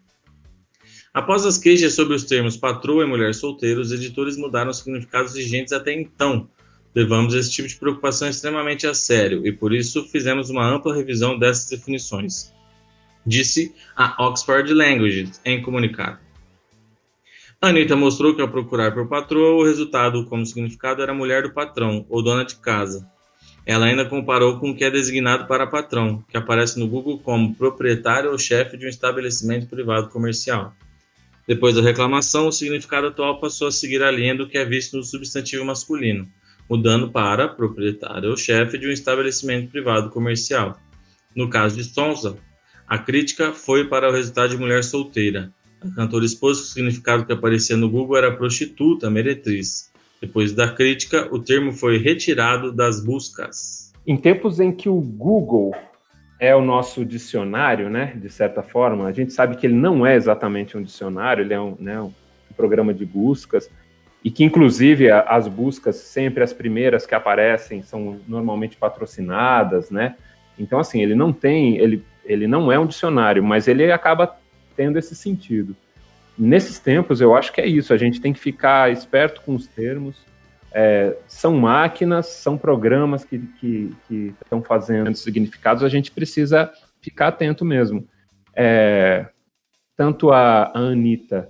Após 1.14 1.46
as 1.46 1.58
queixas 1.58 1.94
sobre 1.94 2.14
os 2.14 2.24
termos 2.24 2.58
patroa 2.58 3.04
e 3.04 3.08
mulher 3.08 3.34
solteira, 3.34 3.80
os 3.80 3.92
editores 3.92 4.38
mudaram 4.38 4.70
os 4.70 4.80
significados 4.80 5.34
vigentes 5.34 5.74
até 5.74 5.94
então. 5.94 6.50
Levamos 6.96 7.34
esse 7.34 7.52
tipo 7.52 7.68
de 7.68 7.76
preocupação 7.76 8.30
extremamente 8.30 8.88
a 8.88 8.94
sério 8.94 9.46
e 9.46 9.52
por 9.52 9.74
isso 9.74 10.08
fizemos 10.08 10.50
uma 10.50 10.66
ampla 10.66 10.96
revisão 10.96 11.38
dessas 11.38 11.70
definições, 11.70 12.54
disse 13.26 13.76
a 13.96 14.26
Oxford 14.26 14.74
Languages 14.74 15.42
em 15.44 15.62
comunicado. 15.62 16.20
Anitta 17.60 17.96
mostrou 17.96 18.34
que 18.34 18.42
ao 18.42 18.48
procurar 18.48 18.94
por 18.94 19.08
patroa, 19.08 19.56
o 19.56 19.66
resultado 19.66 20.26
como 20.28 20.46
significado 20.46 21.02
era 21.02 21.14
mulher 21.14 21.44
do 21.44 21.52
patrão 21.52 22.06
ou 22.10 22.22
dona 22.22 22.46
de 22.46 22.56
casa. 22.58 23.10
Ela 23.66 23.88
ainda 23.88 24.06
comparou 24.06 24.60
com 24.60 24.70
o 24.70 24.76
que 24.76 24.86
é 24.86 24.92
designado 24.92 25.48
para 25.48 25.66
patrão, 25.66 26.24
que 26.30 26.38
aparece 26.38 26.80
no 26.80 26.88
Google 26.88 27.18
como 27.20 27.56
proprietário 27.56 28.32
ou 28.32 28.38
chefe 28.38 28.78
de 28.78 28.86
um 28.86 28.90
estabelecimento 28.90 29.68
privado 29.68 30.10
comercial. 30.10 30.74
Depois 31.48 31.76
da 31.76 31.82
reclamação, 31.82 32.48
o 32.48 32.52
significado 32.52 33.08
atual 33.08 33.40
passou 33.40 33.68
a 33.68 33.72
seguir 33.72 34.04
a 34.04 34.12
linha 34.12 34.36
do 34.36 34.48
que 34.48 34.58
é 34.58 34.64
visto 34.64 34.96
no 34.96 35.04
substantivo 35.04 35.66
masculino, 35.66 36.28
mudando 36.70 37.12
para 37.12 37.48
proprietário 37.48 38.30
ou 38.30 38.38
chefe 38.38 38.78
de 38.78 38.88
um 38.88 38.92
estabelecimento 38.92 39.70
privado 39.70 40.10
comercial. 40.10 40.80
No 41.36 41.50
caso 41.50 41.76
de 41.76 41.84
Sonsa, 41.84 42.38
a 42.88 42.98
crítica 42.98 43.52
foi 43.52 43.88
para 43.88 44.10
o 44.10 44.12
resultado 44.12 44.50
de 44.50 44.58
mulher 44.58 44.84
solteira, 44.84 45.52
a 45.82 45.96
cantora 45.96 46.26
expôs 46.26 46.60
que 46.60 46.64
o 46.64 46.68
significado 46.68 47.26
que 47.26 47.34
aparecia 47.34 47.78
no 47.78 47.90
Google 47.90 48.18
era 48.18 48.36
prostituta, 48.36 49.10
meretriz. 49.10 49.92
Depois 50.20 50.52
da 50.52 50.72
crítica, 50.72 51.28
o 51.32 51.40
termo 51.40 51.72
foi 51.72 51.98
retirado 51.98 52.72
das 52.72 53.04
buscas. 53.04 53.94
Em 54.08 54.18
tempos 54.18 54.60
em 54.60 54.72
que 54.72 54.90
o 54.90 55.00
Google 55.00 55.76
é 56.40 56.56
o 56.56 56.62
nosso 56.62 57.06
dicionário, 57.06 57.90
né, 57.90 58.14
de 58.16 58.30
certa 58.30 58.64
forma, 58.64 59.06
a 59.06 59.12
gente 59.12 59.32
sabe 59.32 59.58
que 59.58 59.68
ele 59.68 59.76
não 59.76 60.06
é 60.06 60.16
exatamente 60.16 60.76
um 60.78 60.82
dicionário, 60.82 61.44
ele 61.44 61.54
é 61.54 61.60
um, 61.60 61.76
né, 61.80 62.02
um 62.02 62.12
programa 62.58 62.94
de 62.94 63.06
buscas, 63.06 63.70
e 64.26 64.32
que, 64.32 64.44
inclusive, 64.44 65.12
as 65.12 65.48
buscas, 65.48 65.98
sempre 65.98 66.44
as 66.44 66.52
primeiras 66.52 67.06
que 67.06 67.14
aparecem, 67.14 67.84
são 67.84 68.20
normalmente 68.28 68.76
patrocinadas, 68.76 69.92
né? 69.92 70.16
Então, 70.58 70.80
assim, 70.80 71.00
ele 71.00 71.14
não 71.14 71.32
tem, 71.32 71.78
ele, 71.78 72.04
ele 72.26 72.48
não 72.48 72.72
é 72.72 72.80
um 72.80 72.88
dicionário, 72.88 73.44
mas 73.44 73.68
ele 73.68 73.92
acaba 73.92 74.36
tendo 74.76 74.98
esse 74.98 75.16
sentido. 75.16 75.76
Nesses 76.36 76.80
tempos, 76.80 77.22
eu 77.22 77.36
acho 77.36 77.54
que 77.54 77.62
é 77.62 77.68
isso, 77.68 77.94
a 77.94 77.98
gente 77.98 78.20
tem 78.20 78.34
que 78.34 78.40
ficar 78.40 78.92
esperto 78.92 79.44
com 79.44 79.54
os 79.54 79.68
termos. 79.68 80.26
É, 80.74 81.16
são 81.28 81.56
máquinas, 81.56 82.26
são 82.26 82.58
programas 82.58 83.24
que, 83.24 83.38
que, 83.60 83.96
que, 84.08 84.34
estão 84.42 84.60
fazendo 84.64 85.14
significados, 85.14 85.84
a 85.84 85.88
gente 85.88 86.10
precisa 86.10 86.72
ficar 87.00 87.28
atento 87.28 87.64
mesmo. 87.64 88.08
É, 88.56 89.28
tanto 89.96 90.32
a 90.32 90.72
Anitta 90.74 91.48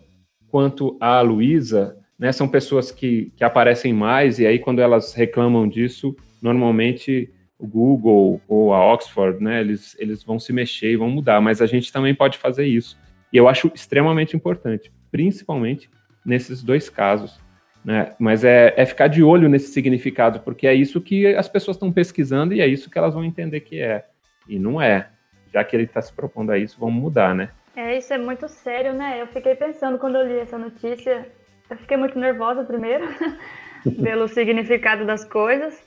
quanto 0.49 0.97
a 0.99 1.21
Luísa, 1.21 1.95
né, 2.17 2.31
são 2.31 2.47
pessoas 2.47 2.91
que, 2.91 3.31
que 3.35 3.43
aparecem 3.43 3.93
mais, 3.93 4.39
e 4.39 4.47
aí 4.47 4.59
quando 4.59 4.79
elas 4.79 5.13
reclamam 5.13 5.67
disso, 5.67 6.15
normalmente 6.41 7.29
o 7.57 7.67
Google 7.67 8.41
ou 8.47 8.73
a 8.73 8.93
Oxford, 8.93 9.43
né, 9.43 9.61
eles, 9.61 9.95
eles 9.99 10.23
vão 10.23 10.39
se 10.39 10.51
mexer 10.53 10.91
e 10.91 10.97
vão 10.97 11.09
mudar, 11.09 11.41
mas 11.41 11.61
a 11.61 11.65
gente 11.65 11.91
também 11.91 12.13
pode 12.13 12.37
fazer 12.37 12.65
isso. 12.65 12.97
E 13.31 13.37
eu 13.37 13.47
acho 13.47 13.71
extremamente 13.73 14.35
importante, 14.35 14.91
principalmente 15.11 15.89
nesses 16.25 16.63
dois 16.63 16.89
casos. 16.89 17.39
Né? 17.83 18.15
Mas 18.17 18.43
é, 18.43 18.73
é 18.75 18.85
ficar 18.85 19.07
de 19.07 19.21
olho 19.21 19.47
nesse 19.47 19.71
significado, 19.71 20.39
porque 20.39 20.65
é 20.65 20.73
isso 20.73 20.99
que 20.99 21.27
as 21.35 21.47
pessoas 21.47 21.75
estão 21.75 21.91
pesquisando 21.91 22.53
e 22.53 22.59
é 22.59 22.67
isso 22.67 22.89
que 22.89 22.97
elas 22.97 23.13
vão 23.13 23.23
entender 23.23 23.59
que 23.59 23.79
é. 23.79 24.05
E 24.47 24.57
não 24.57 24.81
é. 24.81 25.09
Já 25.53 25.63
que 25.63 25.75
ele 25.75 25.83
está 25.83 26.01
se 26.01 26.11
propondo 26.11 26.51
a 26.51 26.57
isso, 26.57 26.77
vamos 26.79 26.99
mudar, 26.99 27.35
né? 27.35 27.49
É, 27.75 27.97
isso 27.97 28.11
é 28.13 28.17
muito 28.17 28.47
sério, 28.47 28.93
né? 28.93 29.21
Eu 29.21 29.27
fiquei 29.27 29.53
pensando 29.53 29.99
quando 29.99 30.15
eu 30.15 30.27
li 30.27 30.39
essa 30.39 30.57
notícia, 30.57 31.27
eu 31.69 31.77
fiquei 31.77 31.97
muito 31.97 32.17
nervosa 32.17 32.63
primeiro, 32.63 33.07
pelo 34.03 34.27
significado 34.27 35.05
das 35.05 35.23
coisas, 35.23 35.81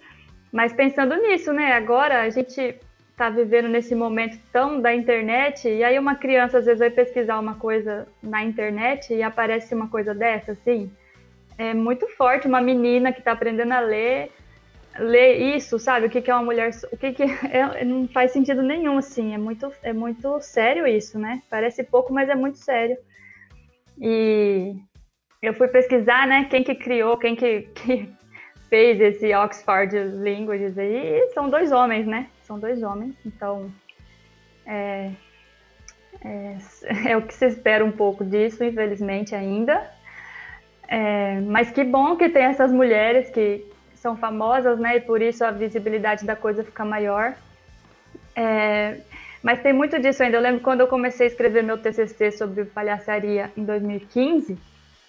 mas 0.52 0.72
pensando 0.72 1.16
nisso, 1.16 1.52
né? 1.52 1.72
Agora 1.72 2.22
a 2.22 2.30
gente 2.30 2.76
está 3.10 3.30
vivendo 3.30 3.68
nesse 3.68 3.94
momento 3.94 4.38
tão 4.52 4.80
da 4.80 4.94
internet, 4.94 5.68
e 5.68 5.82
aí 5.82 5.98
uma 5.98 6.14
criança 6.14 6.58
às 6.58 6.66
vezes 6.66 6.78
vai 6.78 6.90
pesquisar 6.90 7.38
uma 7.38 7.56
coisa 7.56 8.06
na 8.22 8.44
internet 8.44 9.12
e 9.12 9.22
aparece 9.22 9.74
uma 9.74 9.88
coisa 9.88 10.14
dessa, 10.14 10.52
assim. 10.52 10.90
É 11.58 11.74
muito 11.74 12.06
forte 12.16 12.46
uma 12.46 12.60
menina 12.60 13.12
que 13.12 13.18
está 13.18 13.32
aprendendo 13.32 13.72
a 13.72 13.80
ler, 13.80 14.30
ler 14.96 15.56
isso, 15.56 15.78
sabe? 15.80 16.06
O 16.06 16.10
que, 16.10 16.22
que 16.22 16.30
é 16.30 16.34
uma 16.34 16.44
mulher. 16.44 16.70
O 16.92 16.96
que, 16.96 17.12
que 17.12 17.24
é, 17.50 17.84
não 17.84 18.06
faz 18.06 18.30
sentido 18.30 18.62
nenhum, 18.62 18.96
assim. 18.98 19.34
É 19.34 19.38
muito, 19.38 19.72
é 19.82 19.92
muito 19.92 20.40
sério 20.40 20.86
isso, 20.86 21.18
né? 21.18 21.42
Parece 21.50 21.82
pouco, 21.82 22.12
mas 22.12 22.28
é 22.28 22.36
muito 22.36 22.58
sério. 22.58 22.96
E 24.00 24.76
eu 25.42 25.54
fui 25.54 25.68
pesquisar, 25.68 26.26
né? 26.26 26.46
Quem 26.50 26.64
que 26.64 26.74
criou, 26.74 27.16
quem 27.16 27.36
que, 27.36 27.62
que 27.74 28.08
fez 28.68 29.00
esse 29.00 29.34
Oxford 29.34 29.96
Languages 29.96 30.76
aí, 30.78 31.20
e 31.20 31.30
são 31.32 31.48
dois 31.48 31.72
homens, 31.72 32.06
né? 32.06 32.28
são 32.48 32.58
dois 32.58 32.82
homens, 32.82 33.14
então 33.26 33.70
é, 34.64 35.10
é, 36.24 36.56
é, 37.10 37.16
o 37.16 37.22
que 37.22 37.34
se 37.34 37.46
espera 37.46 37.84
um 37.84 37.92
pouco 37.92 38.24
disso, 38.24 38.64
infelizmente 38.64 39.34
ainda. 39.34 39.86
É, 40.88 41.38
mas 41.42 41.70
que 41.70 41.84
bom 41.84 42.16
que 42.16 42.30
tem 42.30 42.44
essas 42.44 42.72
mulheres 42.72 43.28
que 43.28 43.62
são 43.94 44.16
famosas, 44.16 44.78
né? 44.78 44.96
E 44.96 45.00
por 45.00 45.20
isso 45.20 45.44
a 45.44 45.50
visibilidade 45.50 46.24
da 46.24 46.34
coisa 46.34 46.64
fica 46.64 46.82
maior. 46.82 47.34
É, 48.34 48.96
mas 49.42 49.60
tem 49.60 49.74
muito 49.74 49.98
disso 49.98 50.22
ainda. 50.22 50.38
Eu 50.38 50.40
lembro 50.40 50.62
quando 50.62 50.80
eu 50.80 50.86
comecei 50.86 51.26
a 51.26 51.30
escrever 51.30 51.62
meu 51.62 51.76
TCC 51.76 52.30
sobre 52.30 52.64
palhaçaria 52.64 53.52
em 53.54 53.64
2015, 53.64 54.56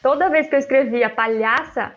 toda 0.02 0.30
vez 0.30 0.48
que 0.48 0.56
eu 0.56 0.60
escrevia 0.60 1.10
palhaça, 1.10 1.96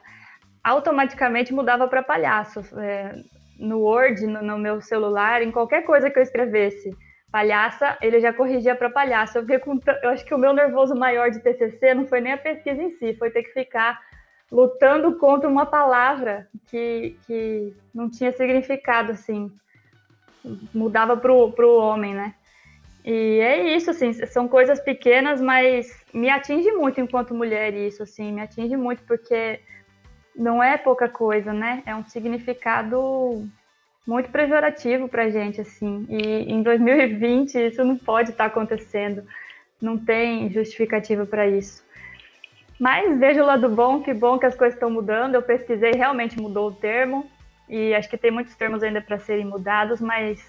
automaticamente 0.63 1.53
mudava 1.53 1.89
para 1.89 2.03
palhaço. 2.03 2.61
É, 2.79 3.15
no 3.59 3.81
Word, 3.81 4.27
no, 4.27 4.43
no, 4.43 4.59
meu 4.59 4.81
celular, 4.81 5.43
em 5.43 5.51
qualquer 5.51 5.83
coisa 5.85 6.11
que 6.11 6.19
eu 6.19 6.23
escrevesse 6.23 6.91
palhaça, 7.31 7.97
ele 8.03 8.21
já 8.21 8.33
corrigia 8.33 8.75
para 8.75 8.91
palhaça. 8.91 9.39
Eu, 9.39 9.61
com, 9.61 9.79
eu 10.03 10.11
acho 10.11 10.25
que 10.25 10.35
o 10.35 10.39
meu 10.39 10.53
nervoso 10.53 10.95
maior 10.95 11.31
de 11.31 11.41
TCC 11.41 11.95
não 11.95 12.07
foi 12.07 12.21
nem 12.21 12.33
a 12.33 12.39
pesquisa 12.39 12.83
em 12.83 12.91
si, 12.91 13.15
foi 13.15 13.31
ter 13.31 13.43
que 13.43 13.53
ficar 13.53 13.99
lutando 14.51 15.17
contra 15.17 15.49
uma 15.49 15.65
palavra 15.65 16.47
que, 16.67 17.17
que 17.27 17.75
não 17.95 18.11
tinha 18.11 18.31
significado, 18.33 19.13
assim, 19.13 19.51
mudava 20.75 21.17
para 21.17 21.33
o 21.33 21.77
homem, 21.79 22.15
né? 22.15 22.35
E 23.05 23.41
é 23.41 23.75
isso, 23.77 23.91
assim, 23.91 24.13
são 24.13 24.47
coisas 24.47 24.81
pequenas, 24.81 25.41
mas 25.41 25.87
me 26.15 26.31
atinge 26.31 26.71
muito 26.71 27.01
enquanto 27.01 27.35
mulher 27.35 27.75
isso, 27.75 28.03
assim, 28.03 28.33
me 28.33 28.41
atinge 28.41 28.77
muito 28.77 29.03
porque 29.05 29.61
não 30.37 30.63
é 30.63 30.79
pouca 30.79 31.09
coisa, 31.09 31.53
né? 31.53 31.83
É 31.85 31.95
um 31.95 32.05
significado 32.07 33.49
muito 34.07 34.31
pejorativo 34.31 35.09
para 35.09 35.31
gente, 35.31 35.61
assim. 35.61 36.07
E 36.09 36.53
em 36.53 36.63
2020 36.63 37.55
isso 37.67 37.85
não 37.85 37.97
pode 37.97 38.31
estar 38.31 38.47
acontecendo. 38.47 39.25
Não 39.81 39.99
tem 39.99 40.51
justificativa 40.51 41.27
para 41.27 41.49
isso. 41.49 41.85
Mas 42.79 43.19
vejo 43.19 43.43
o 43.43 43.47
lado 43.47 43.69
bom, 43.69 44.03
que 44.03 44.15
bom 44.15 44.39
que 44.39 44.47
as 44.47 44.57
coisas 44.57 44.75
estão 44.75 44.91
mudando. 44.91 45.35
Eu 45.35 45.43
pesquisei, 45.43 45.93
realmente 45.93 46.41
mudou 46.41 46.69
o 46.69 46.75
termo. 46.75 47.29
E 47.69 47.95
acho 47.95 48.09
que 48.09 48.19
tem 48.19 48.31
muitos 48.31 48.55
termos 48.55 48.83
ainda 48.83 49.01
para 49.01 49.19
serem 49.19 49.45
mudados, 49.45 50.01
mas 50.01 50.41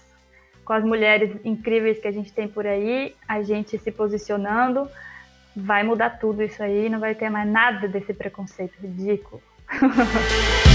com 0.64 0.72
as 0.72 0.84
mulheres 0.84 1.36
incríveis 1.44 1.98
que 1.98 2.08
a 2.08 2.12
gente 2.12 2.32
tem 2.32 2.48
por 2.48 2.66
aí, 2.66 3.14
a 3.28 3.42
gente 3.42 3.78
se 3.78 3.92
posicionando, 3.92 4.88
vai 5.54 5.82
mudar 5.82 6.18
tudo 6.18 6.42
isso 6.42 6.62
aí, 6.62 6.88
não 6.88 6.98
vai 6.98 7.14
ter 7.14 7.30
mais 7.30 7.48
nada 7.48 7.86
desse 7.86 8.12
preconceito 8.14 8.74
ridículo. 8.80 9.42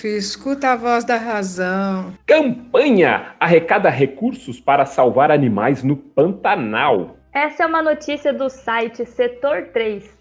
filho, 0.00 0.16
escuta 0.16 0.72
a 0.72 0.76
voz 0.76 1.04
da 1.04 1.16
razão. 1.16 2.14
Campanha 2.26 3.34
arrecada 3.38 3.90
recursos 3.90 4.58
para 4.58 4.86
salvar 4.86 5.30
animais 5.30 5.82
no 5.82 5.96
Pantanal. 5.96 7.16
Essa 7.32 7.64
é 7.64 7.66
uma 7.66 7.82
notícia 7.82 8.32
do 8.32 8.48
site 8.48 9.04
Setor 9.04 9.68
3. 9.72 10.18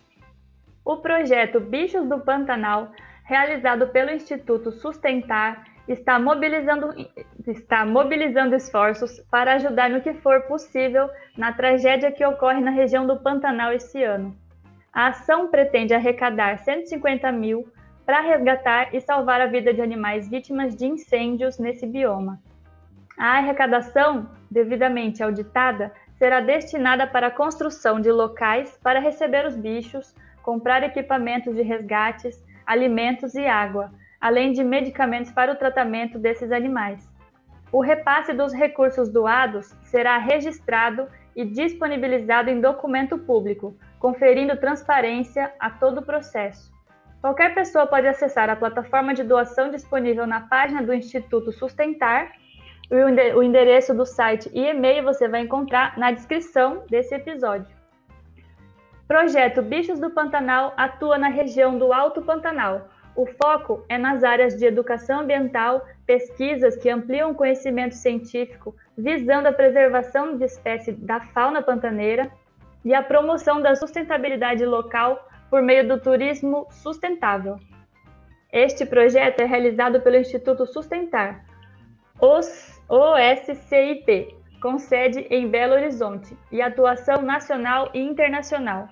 O 0.84 0.98
projeto 0.98 1.60
Bichos 1.60 2.08
do 2.08 2.20
Pantanal, 2.20 2.92
realizado 3.24 3.88
pelo 3.88 4.12
Instituto 4.12 4.72
Sustentar 4.72 5.64
está 5.88 6.20
mobilizando, 6.20 6.94
está 7.48 7.86
mobilizando 7.86 8.56
esforços 8.56 9.20
para 9.32 9.54
ajudar 9.54 9.90
no 9.90 10.02
que 10.02 10.14
for 10.16 10.42
possível 10.42 11.10
na 11.38 11.54
tragédia 11.54 12.12
que 12.12 12.26
ocorre 12.26 12.60
na 12.60 12.72
região 12.72 13.08
do 13.08 13.18
Pantanal 13.18 13.72
esse 13.72 14.04
ano. 14.04 14.36
A 14.92 15.08
ação 15.08 15.48
pretende 15.48 15.94
arrecadar 15.94 16.60
150 16.60 17.32
mil 17.32 17.68
para 18.10 18.22
resgatar 18.22 18.96
e 18.96 19.00
salvar 19.00 19.40
a 19.40 19.46
vida 19.46 19.72
de 19.72 19.84
animais 19.84 20.28
vítimas 20.28 20.76
de 20.76 20.88
incêndios 20.88 21.60
nesse 21.60 21.86
bioma. 21.86 22.42
A 23.16 23.38
arrecadação, 23.38 24.28
devidamente 24.50 25.22
auditada, 25.22 25.94
será 26.18 26.40
destinada 26.40 27.06
para 27.06 27.28
a 27.28 27.32
construção 27.32 28.02
de 28.02 28.12
locais 28.12 28.80
para 28.82 29.00
receber 29.00 29.46
os 29.46 29.56
bichos, 29.56 30.16
comprar 30.42 30.82
equipamentos 30.82 31.56
de 31.56 31.62
resgates, 31.62 32.44
alimentos 32.66 33.36
e 33.36 33.46
água, 33.46 33.92
além 34.20 34.54
de 34.54 34.64
medicamentos 34.64 35.32
para 35.32 35.52
o 35.52 35.56
tratamento 35.56 36.18
desses 36.18 36.52
animais. 36.52 37.08
O 37.72 37.80
repasse 37.80 38.34
dos 38.34 38.52
recursos 38.52 39.08
doados 39.10 39.68
será 39.84 40.18
registrado 40.18 41.08
e 41.36 41.46
disponibilizado 41.46 42.50
em 42.50 42.60
documento 42.60 43.20
público, 43.20 43.78
conferindo 44.00 44.58
transparência 44.58 45.54
a 45.60 45.70
todo 45.70 46.00
o 46.00 46.06
processo. 46.06 46.79
Qualquer 47.22 47.54
pessoa 47.54 47.86
pode 47.86 48.08
acessar 48.08 48.50
a 48.50 48.56
plataforma 48.56 49.14
de 49.14 49.24
doação 49.24 49.70
disponível 49.70 50.26
na 50.26 50.42
página 50.42 50.82
do 50.82 50.94
Instituto 50.94 51.52
Sustentar 51.52 52.32
o 53.36 53.44
endereço 53.44 53.94
do 53.94 54.06
site 54.06 54.50
e 54.52 54.66
e-mail 54.66 55.04
você 55.04 55.28
vai 55.28 55.42
encontrar 55.42 55.98
na 55.98 56.12
descrição 56.12 56.84
desse 56.90 57.14
episódio. 57.14 57.68
Projeto 59.08 59.62
Bichos 59.62 60.00
do 60.00 60.10
Pantanal 60.10 60.74
atua 60.76 61.18
na 61.18 61.30
região 61.30 61.78
do 61.78 61.94
Alto 61.94 62.22
Pantanal. 62.24 62.90
O 63.16 63.26
foco 63.26 63.84
é 63.90 63.98
nas 63.98 64.24
áreas 64.24 64.56
de 64.56 64.66
educação 64.66 65.20
ambiental, 65.20 65.86
pesquisas 66.06 66.78
que 66.78 66.90
ampliam 66.90 67.32
o 67.32 67.36
conhecimento 67.36 67.94
científico, 67.96 68.76
visando 68.98 69.48
a 69.48 69.54
preservação 69.54 70.38
de 70.38 70.46
espécies 70.46 70.98
da 70.98 71.20
fauna 71.20 71.62
pantaneira 71.62 72.32
e 72.84 72.94
a 72.94 73.04
promoção 73.04 73.62
da 73.62 73.76
sustentabilidade 73.76 74.66
local 74.66 75.29
por 75.50 75.62
meio 75.62 75.88
do 75.88 76.00
turismo 76.00 76.68
sustentável. 76.72 77.58
Este 78.52 78.86
projeto 78.86 79.42
é 79.42 79.46
realizado 79.46 80.02
pelo 80.02 80.18
Instituto 80.18 80.66
Sustentar, 80.66 81.46
os 82.20 82.82
OSCIP, 82.90 84.36
com 84.62 84.78
sede 84.78 85.22
em 85.30 85.48
Belo 85.48 85.74
Horizonte 85.74 86.36
e 86.52 86.62
atuação 86.62 87.22
nacional 87.22 87.90
e 87.94 88.00
internacional. 88.00 88.90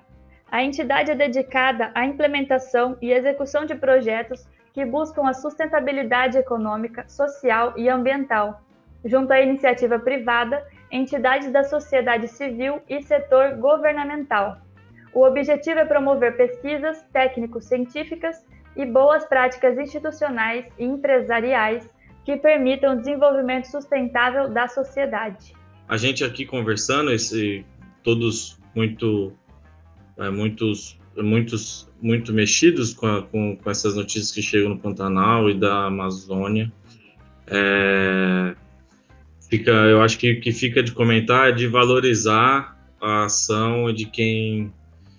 A 0.50 0.64
entidade 0.64 1.12
é 1.12 1.16
dedicada 1.16 1.92
à 1.94 2.06
implementação 2.06 2.98
e 3.02 3.12
execução 3.12 3.66
de 3.66 3.76
projetos 3.76 4.48
que 4.74 4.86
buscam 4.86 5.28
a 5.28 5.34
sustentabilidade 5.34 6.38
econômica, 6.38 7.08
social 7.10 7.74
e 7.76 7.90
ambiental, 7.90 8.62
junto 9.04 9.34
à 9.34 9.42
iniciativa 9.42 10.00
privada, 10.00 10.66
entidades 10.92 11.52
da 11.52 11.64
sociedade 11.64 12.28
civil 12.28 12.80
e 12.88 13.02
setor 13.02 13.56
governamental. 13.56 14.58
O 15.14 15.26
objetivo 15.26 15.80
é 15.80 15.86
promover 15.86 16.36
pesquisas 16.38 17.04
técnico-científicas 17.14 18.46
e 18.76 18.86
boas 18.86 19.26
práticas 19.26 19.78
institucionais 19.78 20.66
e 20.78 20.86
empresariais 20.86 21.90
que 22.24 22.38
permitam 22.38 22.94
o 22.94 22.98
desenvolvimento 22.98 23.66
sustentável 23.66 24.50
da 24.50 24.68
sociedade. 24.68 25.54
A 25.88 25.98
gente 25.98 26.24
aqui 26.24 26.46
conversando, 26.46 27.12
esse, 27.12 27.66
todos 28.04 28.60
muito, 28.76 29.32
é, 30.18 30.30
muitos, 30.30 31.00
muitos, 31.16 31.90
muito 32.02 32.34
mexidos 32.34 32.94
com, 32.94 33.08
a, 33.08 33.24
com, 33.24 33.56
com, 33.56 33.72
essas 33.72 33.96
notícias 33.96 34.32
que 34.32 34.42
chegam 34.42 34.70
no 34.70 34.78
Pantanal 34.78 35.50
e 35.50 35.58
da 35.58 35.86
Amazônia. 35.86 36.72
É, 37.48 38.54
fica, 39.50 39.72
eu 39.72 40.02
acho 40.02 40.20
que 40.20 40.36
que 40.36 40.52
fica 40.52 40.84
de 40.84 40.92
comentar 40.92 41.50
é 41.50 41.52
de 41.54 41.66
valorizar 41.66 42.78
a 43.02 43.26
ação 43.26 43.92
de 43.94 44.06
quem 44.06 44.74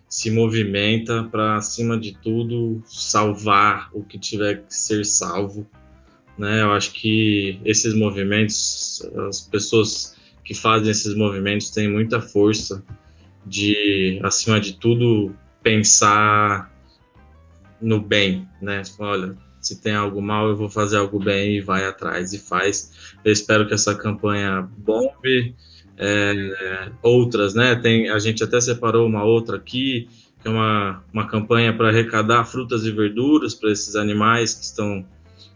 se 0.09 0.31
movimenta 0.31 1.25
para, 1.25 1.57
acima 1.57 1.99
de 1.99 2.17
tudo, 2.19 2.83
salvar 2.87 3.90
o 3.92 4.03
que 4.03 4.18
tiver 4.18 4.62
que 4.64 4.75
ser 4.75 5.05
salvo 5.05 5.66
né? 6.38 6.62
Eu 6.62 6.73
acho 6.73 6.92
que 6.92 7.61
esses 7.64 7.94
movimentos, 7.94 9.03
as 9.29 9.40
pessoas 9.40 10.16
que 10.44 10.55
fazem 10.55 10.90
esses 10.90 11.14
movimentos 11.14 11.71
têm 11.71 11.90
muita 11.90 12.21
força 12.21 12.83
de, 13.44 14.21
acima 14.23 14.61
de 14.61 14.75
tudo, 14.75 15.35
pensar 15.62 16.73
no 17.81 18.01
bem, 18.01 18.49
né? 18.62 18.83
Olha, 18.99 19.37
se 19.61 19.81
tem 19.83 19.94
algo 19.94 20.23
mal, 20.23 20.49
eu 20.49 20.57
vou 20.57 20.71
fazer 20.71 20.97
algo 20.97 21.18
bem 21.18 21.57
e 21.57 21.61
vai 21.61 21.85
atrás 21.85 22.33
e 22.33 22.38
faz. 22.38 23.12
Eu 23.25 23.33
espero 23.33 23.66
que 23.66 23.75
essa 23.75 23.94
campanha 23.94 24.62
bombe. 24.79 25.57
É, 26.01 26.91
outras, 27.03 27.55
né? 27.55 27.75
Tem, 27.75 28.09
a 28.09 28.19
gente 28.21 28.45
até 28.45 28.61
separou 28.61 29.07
uma 29.07 29.25
outra 29.25 29.57
aqui, 29.57 30.09
que 30.41 30.47
é 30.47 30.51
uma, 30.51 31.03
uma 31.13 31.27
campanha 31.27 31.77
para 31.77 31.89
arrecadar 31.89 32.45
frutas 32.45 32.85
e 32.85 32.93
verduras 32.93 33.53
para 33.55 33.73
esses 33.73 33.97
animais 33.97 34.55
que 34.55 34.65
estão 34.65 35.05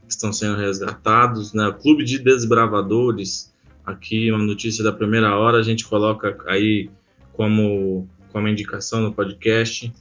que 0.05 0.13
estão 0.13 0.33
sendo 0.33 0.57
resgatados, 0.57 1.55
né? 1.55 1.69
O 1.69 1.75
Clube 1.75 2.05
de 2.05 2.19
Desbravadores, 2.19 3.53
aqui 3.87 4.31
uma 4.31 4.45
notícia 4.45 4.83
da 4.83 4.93
primeira 4.93 5.39
hora, 5.39 5.59
a 5.59 5.63
gente 5.63 5.87
coloca 5.87 6.37
aí 6.47 6.91
como, 7.33 8.09
como 8.31 8.49
indicação 8.49 9.01
no 9.01 9.13
podcast. 9.13 9.93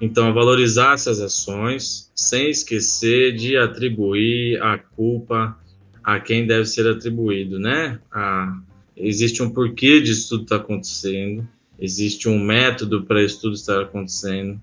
Então, 0.00 0.32
valorizar 0.34 0.94
essas 0.94 1.20
ações, 1.20 2.12
sem 2.14 2.50
esquecer 2.50 3.34
de 3.34 3.56
atribuir 3.56 4.62
a 4.62 4.78
culpa 4.78 5.58
a 6.04 6.20
quem 6.20 6.46
deve 6.46 6.66
ser 6.66 6.86
atribuído, 6.86 7.58
né? 7.58 7.98
A, 8.12 8.56
existe 8.96 9.42
um 9.42 9.50
porquê 9.50 10.00
disso 10.00 10.30
tudo 10.30 10.42
está 10.44 10.56
acontecendo, 10.56 11.46
existe 11.78 12.28
um 12.28 12.38
método 12.38 13.04
para 13.04 13.22
isso 13.22 13.40
tudo 13.40 13.54
estar 13.54 13.82
acontecendo. 13.82 14.60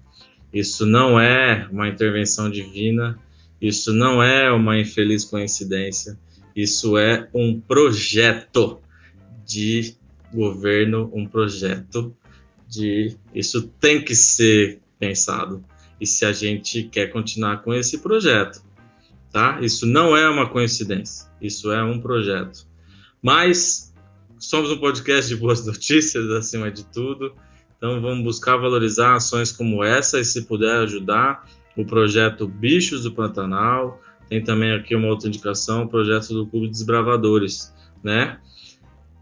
Isso 0.52 0.86
não 0.86 1.20
é 1.20 1.68
uma 1.72 1.88
intervenção 1.88 2.50
divina, 2.50 3.20
isso 3.62 3.94
não 3.94 4.22
é 4.22 4.52
uma 4.52 4.80
infeliz 4.80 5.24
coincidência, 5.24 6.18
isso 6.56 6.98
é 6.98 7.28
um 7.34 7.60
projeto 7.60 8.80
de 9.46 9.96
governo, 10.34 11.10
um 11.14 11.26
projeto 11.28 12.16
de. 12.68 13.16
Isso 13.34 13.64
tem 13.80 14.04
que 14.04 14.16
ser 14.16 14.80
pensado. 15.00 15.64
E 16.00 16.06
se 16.06 16.26
a 16.26 16.32
gente 16.32 16.84
quer 16.84 17.08
continuar 17.08 17.64
com 17.64 17.74
esse 17.74 18.00
projeto, 18.00 18.62
tá? 19.32 19.60
Isso 19.62 19.86
não 19.86 20.16
é 20.16 20.30
uma 20.30 20.50
coincidência, 20.50 21.28
isso 21.42 21.72
é 21.72 21.84
um 21.84 22.00
projeto. 22.00 22.68
Mas 23.22 23.93
somos 24.44 24.72
um 24.72 24.78
podcast 24.78 25.34
de 25.34 25.40
boas 25.40 25.64
notícias 25.66 26.30
acima 26.32 26.70
de 26.70 26.84
tudo. 26.86 27.34
Então 27.78 28.02
vamos 28.02 28.24
buscar 28.24 28.58
valorizar 28.58 29.16
ações 29.16 29.52
como 29.52 29.84
essa 29.84 30.20
e 30.20 30.26
se 30.26 30.46
puder 30.46 30.82
ajudar, 30.82 31.46
o 31.76 31.86
projeto 31.86 32.48
Bichos 32.48 33.04
do 33.04 33.12
Pantanal, 33.12 34.00
tem 34.30 34.44
também 34.44 34.72
aqui 34.72 34.96
uma 34.96 35.08
outra 35.08 35.28
indicação, 35.28 35.84
o 35.84 35.90
projeto 35.90 36.34
do 36.34 36.46
Clube 36.46 36.70
Desbravadores, 36.70 37.74
né? 38.04 38.40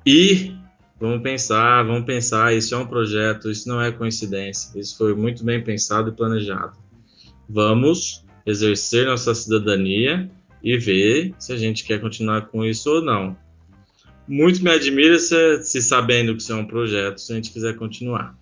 E 0.05 0.55
vamos 0.99 1.21
pensar, 1.21 1.84
vamos 1.84 2.05
pensar, 2.05 2.53
isso 2.53 2.75
é 2.75 2.77
um 2.77 2.86
projeto, 2.86 3.49
isso 3.49 3.67
não 3.67 3.81
é 3.81 3.91
coincidência, 3.91 4.77
isso 4.79 4.97
foi 4.97 5.15
muito 5.15 5.43
bem 5.43 5.63
pensado 5.63 6.10
e 6.10 6.13
planejado. 6.13 6.77
Vamos 7.49 8.25
exercer 8.45 9.05
nossa 9.05 9.34
cidadania 9.34 10.29
e 10.63 10.77
ver 10.77 11.34
se 11.39 11.53
a 11.53 11.57
gente 11.57 11.84
quer 11.84 11.99
continuar 11.99 12.47
com 12.47 12.63
isso 12.63 12.89
ou 12.89 13.01
não. 13.01 13.36
Muito 14.31 14.63
me 14.63 14.69
admira 14.71 15.19
se, 15.19 15.61
se 15.61 15.81
sabendo 15.81 16.33
que 16.33 16.41
isso 16.41 16.53
é 16.53 16.55
um 16.55 16.65
projeto, 16.65 17.19
se 17.19 17.33
a 17.33 17.35
gente 17.35 17.51
quiser 17.51 17.75
continuar. 17.75 18.33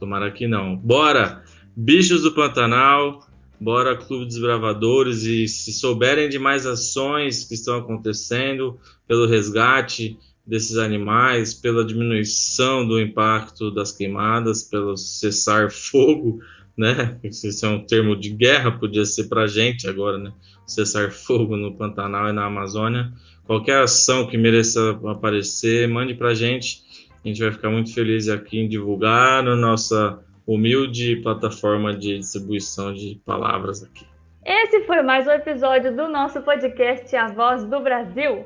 Tomara 0.00 0.32
que 0.32 0.48
não. 0.48 0.76
Bora! 0.76 1.44
Bichos 1.76 2.22
do 2.22 2.34
Pantanal, 2.34 3.24
Bora 3.60 3.96
Clube 3.96 4.24
dos 4.24 4.36
Bravadores 4.36 5.22
e 5.22 5.46
se 5.46 5.72
souberem 5.72 6.28
de 6.28 6.40
mais 6.40 6.66
ações 6.66 7.44
que 7.44 7.54
estão 7.54 7.78
acontecendo 7.78 8.80
pelo 9.06 9.28
resgate 9.28 10.18
desses 10.44 10.76
animais, 10.76 11.54
pela 11.54 11.84
diminuição 11.84 12.84
do 12.84 13.00
impacto 13.00 13.70
das 13.70 13.92
queimadas, 13.92 14.64
pelo 14.64 14.96
cessar 14.96 15.70
fogo, 15.70 16.40
né? 16.76 17.16
Isso 17.22 17.64
é 17.64 17.68
um 17.68 17.86
termo 17.86 18.16
de 18.16 18.30
guerra, 18.30 18.72
podia 18.72 19.04
ser 19.04 19.28
para 19.28 19.46
gente 19.46 19.86
agora, 19.86 20.18
né? 20.18 20.32
Cessar 20.66 21.12
fogo 21.12 21.56
no 21.56 21.76
Pantanal 21.76 22.28
e 22.28 22.32
na 22.32 22.44
Amazônia. 22.44 23.12
Qualquer 23.48 23.78
ação 23.78 24.26
que 24.26 24.36
mereça 24.36 25.00
aparecer, 25.06 25.88
mande 25.88 26.12
para 26.12 26.28
a 26.28 26.34
gente. 26.34 26.84
A 27.24 27.26
gente 27.26 27.40
vai 27.40 27.50
ficar 27.50 27.70
muito 27.70 27.94
feliz 27.94 28.28
aqui 28.28 28.60
em 28.60 28.68
divulgar 28.68 29.42
na 29.42 29.56
nossa 29.56 30.22
humilde 30.46 31.16
plataforma 31.22 31.96
de 31.96 32.18
distribuição 32.18 32.92
de 32.92 33.18
palavras 33.24 33.82
aqui. 33.82 34.06
Esse 34.44 34.84
foi 34.84 35.00
mais 35.00 35.26
um 35.26 35.30
episódio 35.30 35.96
do 35.96 36.08
nosso 36.08 36.42
podcast 36.42 37.16
A 37.16 37.28
Voz 37.28 37.64
do 37.64 37.80
Brasil. 37.80 38.44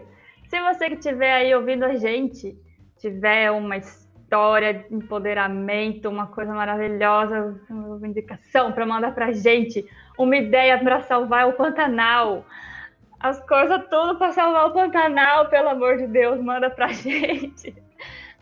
Se 0.49 0.61
você 0.61 0.91
que 0.91 0.95
estiver 0.95 1.33
aí 1.33 1.53
ouvindo 1.53 1.85
a 1.85 1.97
gente, 1.97 2.57
tiver 2.97 3.51
uma 3.51 3.79
história 3.79 4.73
de 4.73 4.95
empoderamento, 4.95 6.09
uma 6.09 6.29
coisa 6.29 6.55
maravilhosa, 6.55 7.61
uma 7.69 8.07
indicação 8.07 8.71
para 8.71 8.87
mandar 8.87 9.12
para 9.17 9.33
gente, 9.33 9.85
uma 10.17 10.37
ideia 10.37 10.79
para 10.79 11.01
salvar 11.01 11.49
o 11.49 11.55
Pantanal, 11.55 12.47
as 13.23 13.41
coisas 13.47 13.81
tudo 13.89 14.17
para 14.17 14.33
salvar 14.33 14.67
o 14.67 14.73
Pantanal, 14.73 15.49
pelo 15.49 15.69
amor 15.69 15.97
de 15.97 16.09
Deus, 16.09 16.41
manda 16.41 16.69
pra 16.69 16.89
gente 16.93 17.75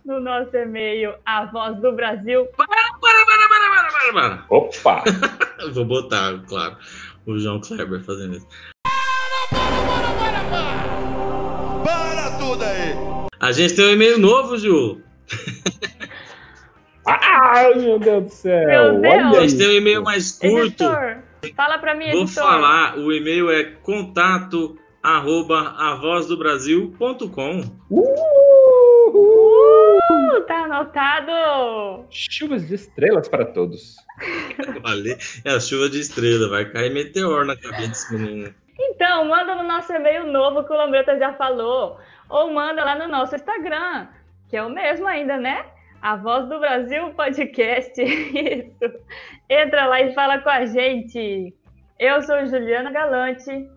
no 0.04 0.18
nosso 0.18 0.56
e-mail, 0.56 1.14
a 1.26 1.44
voz 1.44 1.78
do 1.80 1.92
Brasil. 1.92 2.46
Para, 2.56 2.66
para, 2.66 3.26
para, 3.26 3.48
para, 3.48 3.68
para, 3.68 4.12
para. 4.12 4.44
Opa! 4.48 5.04
Vou 5.74 5.84
botar, 5.84 6.40
claro, 6.48 6.78
o 7.26 7.38
João 7.38 7.60
Kleber 7.60 8.02
fazendo 8.02 8.38
isso. 8.38 8.48
Para 11.84 12.38
tudo 12.38 12.64
aí! 12.64 12.94
A 13.38 13.52
gente 13.52 13.76
tem 13.76 13.84
um 13.84 13.92
e-mail 13.92 14.18
novo, 14.18 14.56
Ju. 14.56 15.02
Ai, 17.06 17.74
meu 17.74 17.98
Deus 17.98 18.24
do 18.24 18.30
céu! 18.30 18.98
Meu 18.98 19.00
Deus! 19.00 19.36
A 19.36 19.40
gente 19.42 19.58
tem 19.58 19.68
um 19.68 19.72
e-mail 19.72 20.02
mais 20.02 20.32
curto. 20.32 20.84
Editor, 20.84 21.18
fala 21.54 21.78
pra 21.78 21.94
mim, 21.94 22.10
Vou 22.10 22.22
editor. 22.22 22.44
falar, 22.44 22.98
o 22.98 23.12
e-mail 23.12 23.50
é 23.50 23.64
contato 23.64 24.78
arroba 25.02 25.74
avozdobrasil.com. 25.78 27.60
Uh, 29.12 30.40
tá 30.46 30.64
anotado. 30.64 32.06
Chuvas 32.10 32.68
de 32.68 32.74
estrelas 32.74 33.28
para 33.28 33.44
todos. 33.46 33.96
Valeu. 34.82 35.16
É 35.44 35.50
a 35.52 35.60
chuva 35.60 35.88
de 35.88 36.00
estrela, 36.00 36.48
vai 36.48 36.64
cair 36.70 36.92
meteoro 36.92 37.44
na 37.46 37.56
cabeça 37.56 37.88
desse 37.88 38.14
menino. 38.14 38.54
Então, 38.78 39.26
manda 39.26 39.54
no 39.54 39.62
nosso 39.62 39.92
e-mail 39.92 40.26
novo 40.26 40.64
que 40.64 40.72
o 40.72 40.76
Lambreta 40.76 41.18
já 41.18 41.32
falou. 41.34 41.98
Ou 42.28 42.52
manda 42.52 42.84
lá 42.84 42.94
no 42.94 43.08
nosso 43.08 43.34
Instagram, 43.34 44.08
que 44.48 44.56
é 44.56 44.62
o 44.62 44.70
mesmo 44.70 45.06
ainda, 45.06 45.36
né? 45.36 45.64
A 46.02 46.16
Voz 46.16 46.48
do 46.48 46.58
Brasil 46.58 47.10
Podcast. 47.10 47.92
Isso. 48.00 48.94
Entra 49.50 49.86
lá 49.86 50.00
e 50.00 50.14
fala 50.14 50.38
com 50.38 50.48
a 50.48 50.64
gente. 50.64 51.54
Eu 51.98 52.22
sou 52.22 52.46
Juliana 52.46 52.90
Galante 52.90 53.68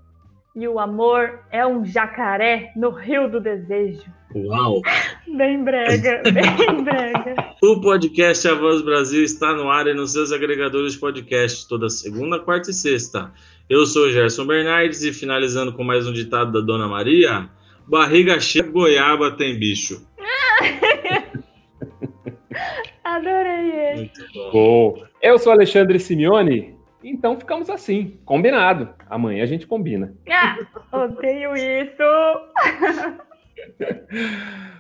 e 0.55 0.67
o 0.67 0.79
amor 0.79 1.41
é 1.51 1.67
um 1.67 1.83
jacaré 1.83 2.71
no 2.77 2.91
Rio 2.91 3.29
do 3.29 3.41
Desejo. 3.41 4.05
Uau! 4.33 4.81
Bem 5.36 5.63
brega, 5.63 6.23
bem 6.31 6.83
brega. 6.83 7.55
O 7.62 7.81
podcast 7.81 8.47
A 8.47 8.55
Voz 8.55 8.79
do 8.79 8.86
Brasil 8.86 9.23
está 9.23 9.53
no 9.53 9.69
ar 9.69 9.86
e 9.88 9.93
nos 9.93 10.13
seus 10.13 10.31
agregadores 10.31 10.93
de 10.93 10.99
podcast 10.99 11.67
toda 11.67 11.89
segunda, 11.89 12.39
quarta 12.39 12.71
e 12.71 12.73
sexta. 12.73 13.33
Eu 13.69 13.86
sou 13.86 14.09
Gerson 14.09 14.45
Bernardes 14.45 15.03
e 15.03 15.12
finalizando 15.12 15.73
com 15.73 15.83
mais 15.83 16.07
um 16.07 16.13
ditado 16.13 16.53
da 16.53 16.62
Dona 16.62 16.88
Maria: 16.88 17.49
barriga 17.86 18.39
cheia, 18.39 18.65
goiaba 18.65 19.31
tem 19.31 19.59
bicho. 19.59 20.07
Adorei 23.15 23.71
ele. 23.71 23.97
Muito 23.97 24.34
bom. 24.34 24.52
Bom, 24.52 25.04
eu 25.21 25.38
sou 25.38 25.52
Alexandre 25.52 25.99
Simeone, 25.99 26.76
então 27.04 27.39
ficamos 27.39 27.69
assim, 27.69 28.19
combinado. 28.26 28.93
Amanhã 29.10 29.43
a 29.43 29.47
gente 29.47 29.67
combina. 29.67 30.13
Ah, 30.30 30.58
odeio 30.91 31.56
isso. 31.56 32.04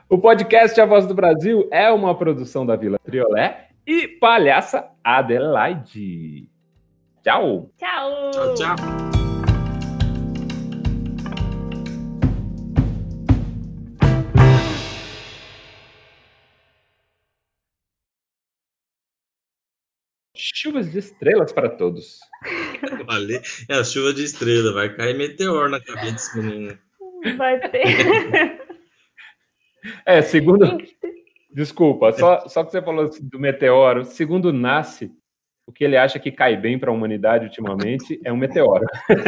O 0.09 0.17
podcast 0.17 0.79
A 0.79 0.85
Voz 0.85 1.07
do 1.07 1.15
Brasil 1.15 1.67
é 1.71 1.89
uma 1.89 2.15
produção 2.15 2.65
da 2.65 2.75
Vila 2.75 2.99
Triolé 2.99 3.69
e 3.87 4.07
Palhaça 4.07 4.89
Adelaide. 5.03 6.47
Tchau! 7.23 7.71
Tchau. 7.77 8.31
Tchau, 8.31 8.53
tchau. 8.53 9.22
Chuvas 20.63 20.89
de 20.89 20.99
estrelas 20.99 21.51
para 21.51 21.67
todos. 21.67 22.19
Valeu. 23.05 23.41
É 23.67 23.75
a 23.75 23.83
chuva 23.83 24.13
de 24.13 24.23
estrela, 24.23 24.71
vai 24.71 24.95
cair 24.95 25.13
meteoro 25.17 25.67
na 25.67 25.81
cabeça 25.81 26.13
desse 26.13 26.37
menino. 26.37 26.77
Vai 27.37 27.59
ter. 27.69 27.83
É, 30.05 30.21
segundo. 30.21 30.77
Desculpa, 31.53 32.13
só, 32.13 32.47
só 32.47 32.63
que 32.63 32.71
você 32.71 32.81
falou 32.81 33.09
do 33.21 33.37
meteoro. 33.37 34.05
Segundo 34.05 34.53
Nasce, 34.53 35.11
o 35.67 35.73
que 35.73 35.83
ele 35.83 35.97
acha 35.97 36.17
que 36.17 36.31
cai 36.31 36.55
bem 36.55 36.79
para 36.79 36.89
a 36.89 36.93
humanidade 36.93 37.43
ultimamente 37.47 38.17
é 38.23 38.31
um 38.31 38.37
meteoro. 38.37 38.85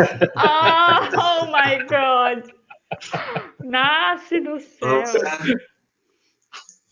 Oh, 1.18 1.48
my 1.48 1.84
God. 1.90 2.50
Nasce 3.62 4.40
do 4.40 4.58
céu. 4.62 5.04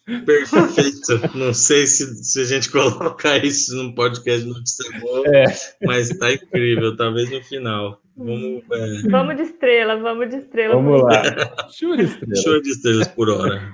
Perfeito. 0.05 1.37
Não 1.37 1.53
sei 1.53 1.85
se, 1.87 2.23
se 2.23 2.41
a 2.41 2.43
gente 2.43 2.69
colocar 2.71 3.43
isso 3.43 3.75
num 3.75 3.93
podcast 3.93 4.43
de 4.45 4.49
notícia 4.53 4.99
boa, 4.99 5.27
É. 5.35 5.45
mas 5.85 6.09
tá 6.09 6.33
incrível. 6.33 6.95
Talvez 6.97 7.29
no 7.31 7.41
final. 7.43 8.01
Vamos. 8.15 8.63
É, 8.71 9.09
Vamos 9.09 9.35
de 9.37 9.43
estrela, 9.43 9.95
vamos 9.97 10.29
de 10.29 10.37
estrela. 10.37 10.75
Vamos 10.75 11.01
lá. 11.03 11.69
Chuva 11.71 11.95
de 11.97 12.03
estrelas. 12.03 12.41
show 12.41 12.61
de 12.61 12.69
estrelas 12.69 13.07
por 13.07 13.29
hora. 13.29 13.71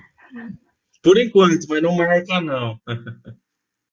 Por 1.02 1.18
enquanto, 1.18 1.66
mas 1.68 1.82
não 1.82 1.96
marca, 1.96 2.40
não. 2.42 2.80